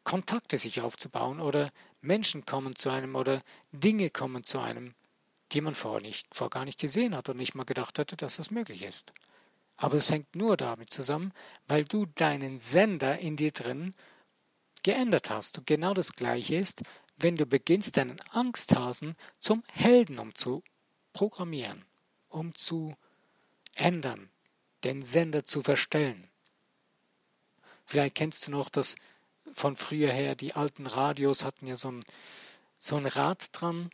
Kontakte 0.03 0.59
sich 0.59 0.81
aufzubauen 0.81 1.41
oder 1.41 1.71
Menschen 2.01 2.45
kommen 2.45 2.75
zu 2.75 2.91
einem 2.91 3.15
oder 3.15 3.43
Dinge 3.73 4.11
kommen 4.11 4.43
zu 4.43 4.59
einem, 4.59 4.95
die 5.53 5.61
man 5.61 5.75
vorher 5.75 6.03
nicht, 6.03 6.27
vorher 6.35 6.51
gar 6.51 6.65
nicht 6.65 6.79
gesehen 6.79 7.17
hat 7.17 7.29
und 7.29 7.37
nicht 7.37 7.55
mal 7.55 7.65
gedacht 7.65 7.99
hatte, 7.99 8.17
dass 8.17 8.37
das 8.37 8.51
möglich 8.51 8.83
ist. 8.83 9.13
Aber 9.77 9.95
es 9.97 10.11
hängt 10.11 10.35
nur 10.35 10.57
damit 10.57 10.91
zusammen, 10.91 11.33
weil 11.67 11.85
du 11.85 12.05
deinen 12.17 12.61
Sender 12.61 13.19
in 13.19 13.37
dir 13.37 13.53
drin 13.53 13.95
geändert 14.83 15.31
hast. 15.31 15.59
Und 15.59 15.67
genau 15.67 15.95
das 15.95 16.15
Gleiche 16.15 16.57
ist, 16.57 16.83
wenn 17.17 17.37
du 17.37 17.47
beginnst, 17.47 17.97
deinen 17.97 18.21
Angsthasen 18.31 19.15
zum 19.39 19.63
Helden 19.73 20.19
umzuprogrammieren, 20.19 21.85
um 22.29 22.55
zu 22.55 22.97
ändern, 23.75 24.31
den 24.85 25.03
Sender 25.03 25.45
zu 25.45 25.61
verstellen. 25.61 26.29
Vielleicht 27.85 28.17
kennst 28.17 28.47
du 28.47 28.51
noch 28.51 28.69
das 28.69 28.97
von 29.53 29.77
früher 29.77 30.13
her, 30.13 30.35
die 30.35 30.55
alten 30.55 30.87
Radios 30.87 31.45
hatten 31.45 31.67
ja 31.67 31.77
so 31.77 31.91
ein, 31.91 32.05
so 32.79 32.97
ein 32.97 33.07
Rad 33.07 33.49
dran, 33.53 33.91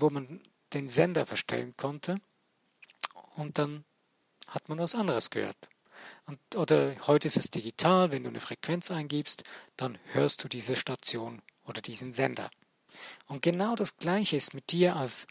wo 0.00 0.10
man 0.10 0.40
den 0.72 0.88
Sender 0.88 1.26
verstellen 1.26 1.74
konnte 1.76 2.20
und 3.36 3.58
dann 3.58 3.84
hat 4.48 4.68
man 4.68 4.78
was 4.78 4.94
anderes 4.94 5.30
gehört. 5.30 5.68
Und, 6.26 6.38
oder 6.56 6.94
heute 7.06 7.28
ist 7.28 7.36
es 7.36 7.50
digital, 7.50 8.12
wenn 8.12 8.24
du 8.24 8.30
eine 8.30 8.40
Frequenz 8.40 8.90
eingibst, 8.90 9.44
dann 9.76 9.98
hörst 10.12 10.42
du 10.42 10.48
diese 10.48 10.76
Station 10.76 11.42
oder 11.64 11.80
diesen 11.80 12.12
Sender. 12.12 12.50
Und 13.26 13.42
genau 13.42 13.76
das 13.76 13.96
Gleiche 13.96 14.36
ist 14.36 14.54
mit 14.54 14.72
dir 14.72 14.96
als, 14.96 15.26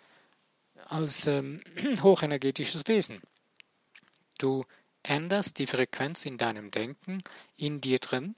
als 0.88 1.27
ähm, 1.27 1.62
hochenergetisches 2.03 2.88
Wesen. 2.88 3.21
Du 4.38 4.65
änderst 5.03 5.60
die 5.60 5.67
Frequenz 5.67 6.25
in 6.25 6.38
deinem 6.38 6.71
Denken, 6.71 7.23
in 7.55 7.82
dir 7.82 7.99
drin, 7.99 8.36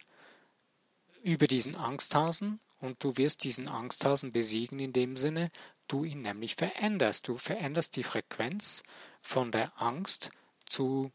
über 1.23 1.47
diesen 1.47 1.75
Angsthasen 1.75 2.59
und 2.79 3.03
du 3.03 3.17
wirst 3.17 3.43
diesen 3.43 3.69
Angsthasen 3.69 4.31
besiegen 4.31 4.79
in 4.79 4.93
dem 4.93 5.15
Sinne, 5.17 5.51
du 5.91 6.03
ihn 6.03 6.21
nämlich 6.21 6.55
veränderst. 6.55 7.27
Du 7.27 7.37
veränderst 7.37 7.95
die 7.95 8.03
Frequenz 8.03 8.83
von 9.19 9.51
der 9.51 9.69
Angst 9.81 10.31
zu 10.65 11.11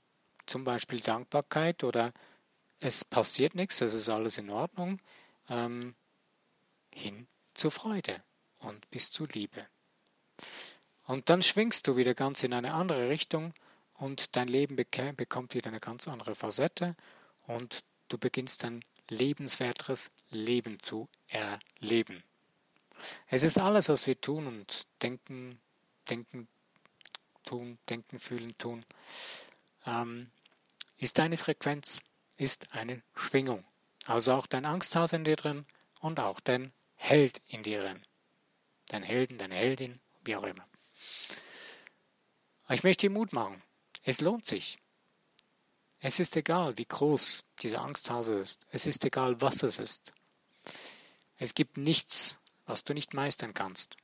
zum 0.46 0.64
Beispiel 0.64 1.00
Dankbarkeit 1.00 1.82
oder 1.82 2.12
es 2.78 3.04
passiert 3.04 3.54
nichts, 3.54 3.80
es 3.80 3.94
ist 3.94 4.08
alles 4.08 4.38
in 4.38 4.50
Ordnung, 4.50 5.00
ähm, 5.48 5.94
hin 6.92 7.26
zur 7.54 7.70
Freude 7.70 8.22
und 8.58 8.88
bis 8.90 9.10
zu 9.10 9.24
Liebe. 9.26 9.66
Und 11.04 11.30
dann 11.30 11.42
schwingst 11.42 11.86
du 11.86 11.96
wieder 11.96 12.14
ganz 12.14 12.42
in 12.42 12.52
eine 12.52 12.74
andere 12.74 13.08
Richtung 13.08 13.54
und 13.94 14.36
dein 14.36 14.48
Leben 14.48 14.76
bekommt 14.76 15.54
wieder 15.54 15.68
eine 15.68 15.80
ganz 15.80 16.06
andere 16.06 16.34
Facette 16.34 16.96
und 17.46 17.84
du 18.08 18.18
beginnst 18.18 18.64
ein 18.64 18.84
lebenswerteres 19.08 20.10
Leben 20.30 20.78
zu 20.80 21.08
erleben. 21.28 22.22
Es 23.28 23.42
ist 23.42 23.58
alles, 23.58 23.88
was 23.88 24.06
wir 24.06 24.20
tun 24.20 24.46
und 24.46 24.86
denken, 25.02 25.60
denken, 26.08 26.48
tun, 27.44 27.78
denken, 27.88 28.18
fühlen, 28.18 28.56
tun, 28.58 28.84
ähm, 29.86 30.30
ist 30.98 31.18
eine 31.20 31.36
Frequenz, 31.36 32.00
ist 32.36 32.72
eine 32.72 33.02
Schwingung. 33.14 33.64
Also 34.06 34.32
auch 34.32 34.46
dein 34.46 34.66
Angsthase 34.66 35.16
in 35.16 35.24
dir 35.24 35.36
drin 35.36 35.66
und 36.00 36.20
auch 36.20 36.40
dein 36.40 36.72
Held 36.94 37.40
in 37.46 37.62
dir 37.62 37.82
drin. 37.82 38.04
Dein 38.88 39.02
Helden, 39.02 39.38
deine 39.38 39.54
Heldin, 39.54 40.00
wie 40.24 40.36
auch 40.36 40.44
immer. 40.44 40.66
Ich 42.68 42.82
möchte 42.82 43.06
dir 43.06 43.12
Mut 43.12 43.32
machen. 43.32 43.62
Es 44.02 44.20
lohnt 44.20 44.46
sich. 44.46 44.78
Es 45.98 46.20
ist 46.20 46.36
egal, 46.36 46.78
wie 46.78 46.84
groß 46.84 47.44
diese 47.60 47.80
Angsthase 47.80 48.38
ist. 48.38 48.66
Es 48.70 48.86
ist 48.86 49.04
egal, 49.04 49.40
was 49.40 49.62
es 49.62 49.78
ist. 49.78 50.12
Es 51.38 51.54
gibt 51.54 51.76
nichts, 51.76 52.38
was 52.66 52.84
du 52.84 52.94
nicht 52.94 53.14
meistern 53.14 53.54
kannst. 53.54 53.96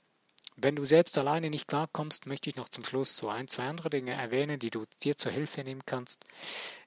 Wenn 0.56 0.76
du 0.76 0.84
selbst 0.84 1.16
alleine 1.16 1.48
nicht 1.48 1.66
klarkommst, 1.66 2.26
möchte 2.26 2.50
ich 2.50 2.56
noch 2.56 2.68
zum 2.68 2.84
Schluss 2.84 3.16
so 3.16 3.28
ein, 3.28 3.48
zwei 3.48 3.64
andere 3.64 3.90
Dinge 3.90 4.12
erwähnen, 4.12 4.58
die 4.58 4.70
du 4.70 4.84
dir 5.02 5.16
zur 5.16 5.32
Hilfe 5.32 5.64
nehmen 5.64 5.82
kannst. 5.86 6.24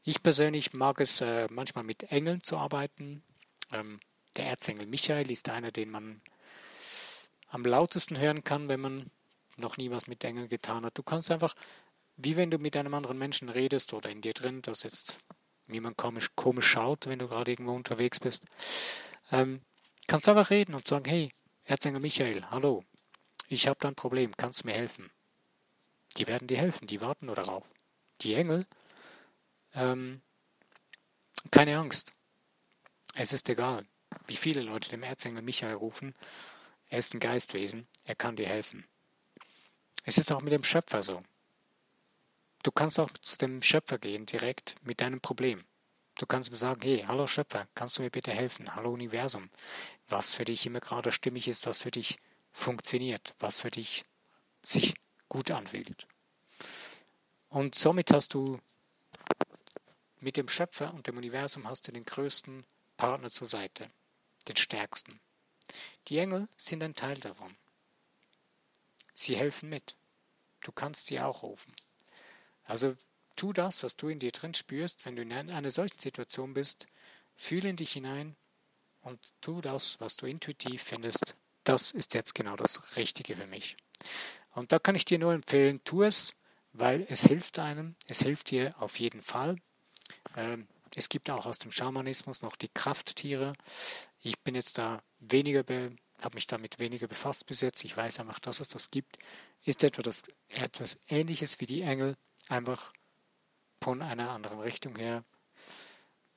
Ich 0.04 0.22
persönlich 0.22 0.74
mag 0.74 1.00
es 1.00 1.22
äh, 1.22 1.48
manchmal 1.50 1.84
mit 1.84 2.04
Engeln 2.12 2.42
zu 2.42 2.58
arbeiten. 2.58 3.24
Ähm, 3.72 4.00
der 4.38 4.46
Erzengel 4.46 4.86
Michael 4.86 5.32
ist 5.32 5.50
einer, 5.50 5.72
den 5.72 5.90
man 5.90 6.22
am 7.50 7.64
lautesten 7.64 8.20
hören 8.20 8.44
kann, 8.44 8.70
wenn 8.70 8.82
man 8.82 9.10
noch 9.58 9.78
nie 9.78 9.90
was 9.90 10.08
mit 10.08 10.24
Engeln 10.24 10.50
getan 10.50 10.86
hat. 10.86 10.98
Du 10.98 11.04
kannst 11.04 11.32
einfach, 11.32 11.56
wie 12.18 12.36
wenn 12.36 12.52
du 12.52 12.60
mit 12.60 12.78
einem 12.78 12.94
anderen 12.94 13.18
Menschen 13.18 13.50
redest 13.50 13.94
oder 13.94 14.10
in 14.10 14.22
dir 14.22 14.34
drin, 14.34 14.62
dass 14.62 14.84
jetzt 14.84 15.20
jemand 15.68 15.98
komisch, 15.98 16.30
komisch 16.36 16.68
schaut, 16.68 17.08
wenn 17.08 17.20
du 17.20 17.28
gerade 17.28 17.52
irgendwo 17.52 17.74
unterwegs 17.74 18.20
bist, 18.20 18.46
ähm, 19.32 19.62
kannst 20.08 20.30
einfach 20.30 20.50
reden 20.52 20.76
und 20.76 20.88
sagen, 20.88 21.06
hey, 21.10 21.32
Erzengel 21.68 22.00
Michael, 22.00 22.46
hallo, 22.52 22.86
ich 23.48 23.68
habe 23.68 23.80
da 23.80 23.88
ein 23.88 23.96
Problem, 23.96 24.38
kannst 24.38 24.62
du 24.62 24.68
mir 24.68 24.76
helfen? 24.76 25.10
Die 26.16 26.28
werden 26.28 26.48
dir 26.48 26.60
helfen, 26.60 26.86
die 26.86 27.02
warten 27.02 27.26
nur 27.26 27.34
darauf. 27.34 27.68
Die 28.22 28.36
Engel, 28.36 28.68
ähm, 29.74 30.22
keine 31.50 31.80
Angst. 31.80 32.14
Es 33.16 33.34
ist 33.34 33.50
egal, 33.50 33.84
wie 34.28 34.36
viele 34.36 34.62
Leute 34.62 34.90
dem 34.90 35.02
Erzengel 35.02 35.42
Michael 35.42 35.74
rufen. 35.74 36.14
Er 36.88 37.00
ist 37.00 37.16
ein 37.16 37.20
Geistwesen, 37.20 37.88
er 38.04 38.16
kann 38.16 38.36
dir 38.36 38.48
helfen. 38.48 38.86
Es 40.04 40.20
ist 40.20 40.32
auch 40.32 40.42
mit 40.42 40.54
dem 40.54 40.64
Schöpfer 40.64 41.02
so. 41.02 41.24
Du 42.62 42.72
kannst 42.72 43.00
auch 43.00 43.10
zu 43.10 43.38
dem 43.38 43.64
Schöpfer 43.64 43.98
gehen 43.98 44.28
direkt 44.28 44.76
mit 44.84 45.02
deinem 45.02 45.20
Problem. 45.20 45.66
Du 46.18 46.26
kannst 46.26 46.50
mir 46.50 46.58
sagen, 46.58 46.82
hey, 46.82 47.04
hallo 47.06 47.28
Schöpfer, 47.28 47.68
kannst 47.76 47.98
du 47.98 48.02
mir 48.02 48.10
bitte 48.10 48.32
helfen? 48.32 48.74
Hallo 48.74 48.94
Universum. 48.94 49.50
Was 50.08 50.36
für 50.36 50.46
dich 50.46 50.66
immer 50.66 50.80
gerade 50.80 51.12
stimmig 51.12 51.50
ist, 51.50 51.66
was 51.66 51.82
für 51.82 51.92
dich 51.92 52.20
funktioniert, 52.54 53.34
was 53.40 53.60
für 53.60 53.70
dich 53.70 54.06
sich 54.64 54.94
gut 55.28 55.52
anfühlt. 55.52 56.08
Und 57.50 57.76
somit 57.76 58.12
hast 58.12 58.34
du 58.34 58.62
mit 60.22 60.38
dem 60.38 60.48
Schöpfer 60.48 60.94
und 60.94 61.08
dem 61.08 61.18
Universum 61.18 61.68
hast 61.68 61.88
du 61.88 61.92
den 61.92 62.06
größten 62.06 62.66
Partner 62.96 63.30
zur 63.30 63.48
Seite, 63.48 63.92
den 64.48 64.56
stärksten. 64.56 65.20
Die 66.08 66.18
Engel 66.18 66.48
sind 66.56 66.82
ein 66.82 66.94
Teil 66.94 67.18
davon. 67.18 67.58
Sie 69.14 69.36
helfen 69.36 69.68
mit. 69.68 69.98
Du 70.62 70.72
kannst 70.72 71.08
sie 71.08 71.20
auch 71.20 71.44
rufen. 71.44 71.74
Also 72.64 72.96
tu 73.36 73.54
das, 73.54 73.84
was 73.84 73.96
du 73.96 74.08
in 74.10 74.20
dir 74.20 74.32
drin 74.32 74.54
spürst, 74.54 75.06
wenn 75.06 75.16
du 75.16 75.22
in 75.22 75.32
einer 75.32 75.72
solchen 75.72 76.00
Situation 76.00 76.54
bist, 76.54 76.88
fühle 77.36 77.70
in 77.70 77.76
dich 77.76 77.94
hinein 77.94 78.36
und 79.02 79.20
tu 79.42 79.62
das, 79.62 80.00
was 80.00 80.18
du 80.18 80.26
intuitiv 80.26 80.82
findest, 80.82 81.36
das 81.64 81.92
ist 81.92 82.14
jetzt 82.14 82.36
genau 82.36 82.56
das 82.56 82.96
Richtige 82.96 83.36
für 83.36 83.48
mich. 83.48 83.78
Und 84.54 84.72
da 84.72 84.80
kann 84.80 84.96
ich 84.96 85.06
dir 85.06 85.20
nur 85.20 85.34
empfehlen, 85.34 85.82
tu 85.84 86.04
es, 86.04 86.34
weil 86.74 87.06
es 87.10 87.26
hilft 87.26 87.60
einem, 87.60 87.96
es 88.08 88.22
hilft 88.22 88.52
dir 88.52 88.74
auf 88.80 89.00
jeden 89.00 89.22
Fall. 89.22 89.58
Ähm, 90.36 90.68
es 90.96 91.10
gibt 91.10 91.30
auch 91.30 91.46
aus 91.46 91.60
dem 91.60 91.72
Schamanismus 91.72 92.42
noch 92.42 92.56
die 92.56 92.70
Krafttiere. 92.70 93.54
Ich 94.22 94.40
bin 94.40 94.56
jetzt 94.56 94.78
da 94.78 95.04
weniger, 95.20 95.60
habe 96.22 96.36
mich 96.36 96.48
damit 96.48 96.80
weniger 96.80 97.08
befasst 97.08 97.46
bis 97.48 97.62
jetzt. 97.62 97.84
Ich 97.84 97.96
weiß 97.96 98.20
einfach, 98.22 98.40
dass 98.40 98.60
es 98.60 98.70
das 98.70 98.92
gibt. 98.92 99.18
Ist 99.64 99.84
etwa 99.84 100.02
das, 100.02 100.24
etwas 100.48 100.98
Ähnliches 101.10 101.60
wie 101.60 101.66
die 101.66 101.82
Engel, 101.82 102.16
einfach 102.48 102.94
von 103.86 104.02
einer 104.02 104.32
anderen 104.32 104.62
Richtung 104.62 104.96
her. 104.96 105.24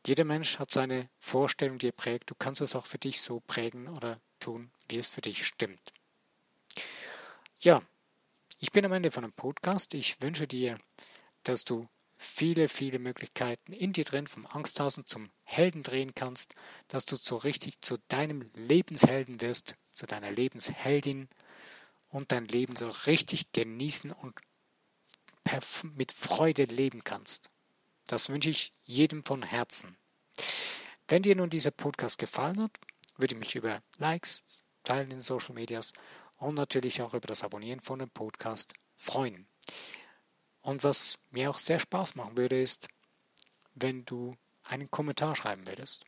Jeder 0.07 0.25
Mensch 0.25 0.59
hat 0.59 0.71
seine 0.71 1.09
Vorstellung, 1.19 1.79
die 1.79 1.89
er 1.89 1.93
prägt. 1.93 2.29
Du 2.29 2.35
kannst 2.35 2.61
es 2.61 2.77
auch 2.77 2.85
für 2.85 2.99
dich 2.99 3.23
so 3.23 3.41
prägen 3.41 3.89
oder 3.89 4.21
tun, 4.39 4.71
wie 4.91 4.99
es 4.99 5.09
für 5.09 5.23
dich 5.23 5.47
stimmt. 5.47 5.95
Ja, 7.61 7.81
ich 8.59 8.71
bin 8.71 8.85
am 8.85 8.93
Ende 8.93 9.11
von 9.11 9.25
einem 9.25 9.33
Podcast. 9.33 9.95
Ich 9.95 10.21
wünsche 10.21 10.47
dir, 10.47 10.77
dass 11.43 11.65
du 11.65 11.89
viele, 12.19 12.69
viele 12.69 12.99
Möglichkeiten 12.99 13.73
in 13.73 13.95
dir 13.95 14.05
drin 14.05 14.27
vom 14.27 14.45
Angsthasen 14.45 15.07
zum 15.07 15.31
Helden 15.45 15.83
drehen 15.83 16.15
kannst, 16.15 16.55
dass 16.89 17.07
du 17.07 17.17
so 17.17 17.37
richtig 17.37 17.81
zu 17.81 17.97
deinem 18.09 18.51
Lebenshelden 18.57 19.41
wirst, 19.41 19.77
zu 19.95 20.05
deiner 20.05 20.31
Lebensheldin 20.31 21.31
und 22.11 22.31
dein 22.31 22.45
Leben 22.45 22.77
so 22.77 22.91
richtig 23.07 23.53
genießen 23.53 24.13
und 24.13 24.35
mit 25.97 26.13
Freude 26.13 26.65
leben 26.65 27.05
kannst. 27.05 27.51
Das 28.07 28.29
wünsche 28.29 28.51
ich 28.51 28.73
jedem 28.83 29.25
von 29.25 29.43
Herzen. 29.43 29.97
Wenn 31.07 31.23
dir 31.23 31.37
nun 31.37 31.51
dieser 31.51 31.71
Podcast 31.71 32.19
gefallen 32.19 32.63
hat, 32.63 32.73
würde 33.17 33.35
ich 33.35 33.39
mich 33.41 33.55
über 33.57 33.83
Likes, 33.99 34.63
Teilen 34.85 35.11
in 35.11 35.21
Social 35.21 35.55
Medias 35.55 35.93
und 36.39 36.55
natürlich 36.55 37.03
auch 37.03 37.15
über 37.15 37.27
das 37.27 37.45
Abonnieren 37.45 37.81
von 37.81 37.99
dem 37.99 38.11
Podcast 38.11 38.75
freuen. 38.97 39.47
Und 40.61 40.85
was 40.85 41.19
mir 41.31 41.51
auch 41.51 41.59
sehr 41.59 41.79
Spaß 41.79 42.15
machen 42.15 42.37
würde, 42.37 42.61
ist, 42.61 42.89
wenn 43.75 44.05
du 44.05 44.35
einen 44.63 44.91
Kommentar 44.91 45.35
schreiben 45.35 45.67
würdest. 45.67 46.05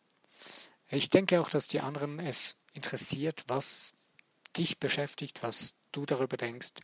Ich 0.89 1.11
denke 1.11 1.41
auch, 1.41 1.51
dass 1.51 1.69
die 1.69 1.81
anderen 1.81 2.19
es 2.19 2.57
interessiert, 2.73 3.45
was 3.47 3.93
dich 4.57 4.79
beschäftigt, 4.79 5.43
was 5.43 5.75
du 5.93 6.05
darüber 6.05 6.37
denkst, 6.37 6.75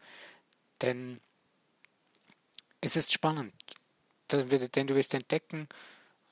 denn 0.80 1.20
es 2.86 2.94
ist 2.94 3.12
spannend, 3.12 3.52
denn 4.30 4.86
du 4.86 4.94
wirst 4.94 5.12
entdecken, 5.12 5.68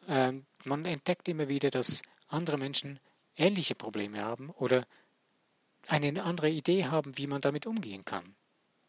ähm, 0.07 0.47
man 0.64 0.85
entdeckt 0.85 1.29
immer 1.29 1.49
wieder, 1.49 1.71
dass 1.71 2.03
andere 2.29 2.59
Menschen 2.59 3.01
ähnliche 3.37 3.75
Probleme 3.75 4.23
haben 4.23 4.51
oder 4.51 4.87
eine 5.88 6.23
andere 6.23 6.49
Idee 6.49 6.85
haben, 6.85 7.19
wie 7.19 7.27
man 7.27 7.40
damit 7.40 7.67
umgehen 7.67 8.05
kann. 8.05 8.37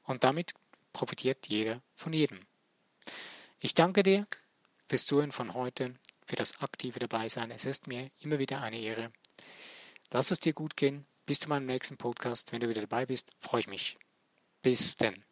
Und 0.04 0.24
damit 0.24 0.54
profitiert 0.94 1.48
jeder 1.48 1.82
von 1.96 2.14
jedem. 2.14 2.40
Ich 3.60 3.74
danke 3.74 4.04
dir 4.04 4.28
fürs 4.88 5.08
Zuhören 5.08 5.32
von 5.32 5.56
heute, 5.56 5.96
für 6.28 6.36
das 6.36 6.62
aktive 6.62 7.00
Dabeisein. 7.00 7.50
Es 7.50 7.66
ist 7.66 7.88
mir 7.88 8.12
immer 8.22 8.38
wieder 8.38 8.62
eine 8.62 8.80
Ehre. 8.80 9.12
Lass 10.12 10.30
es 10.30 10.40
dir 10.40 10.54
gut 10.54 10.78
gehen. 10.78 11.08
Bis 11.26 11.40
zu 11.40 11.50
meinem 11.50 11.66
nächsten 11.66 11.98
Podcast. 11.98 12.52
Wenn 12.52 12.60
du 12.60 12.70
wieder 12.70 12.82
dabei 12.82 13.08
bist, 13.08 13.32
freue 13.40 13.62
ich 13.62 13.68
mich. 13.68 13.98
Bis 14.62 14.96
denn. 14.98 15.25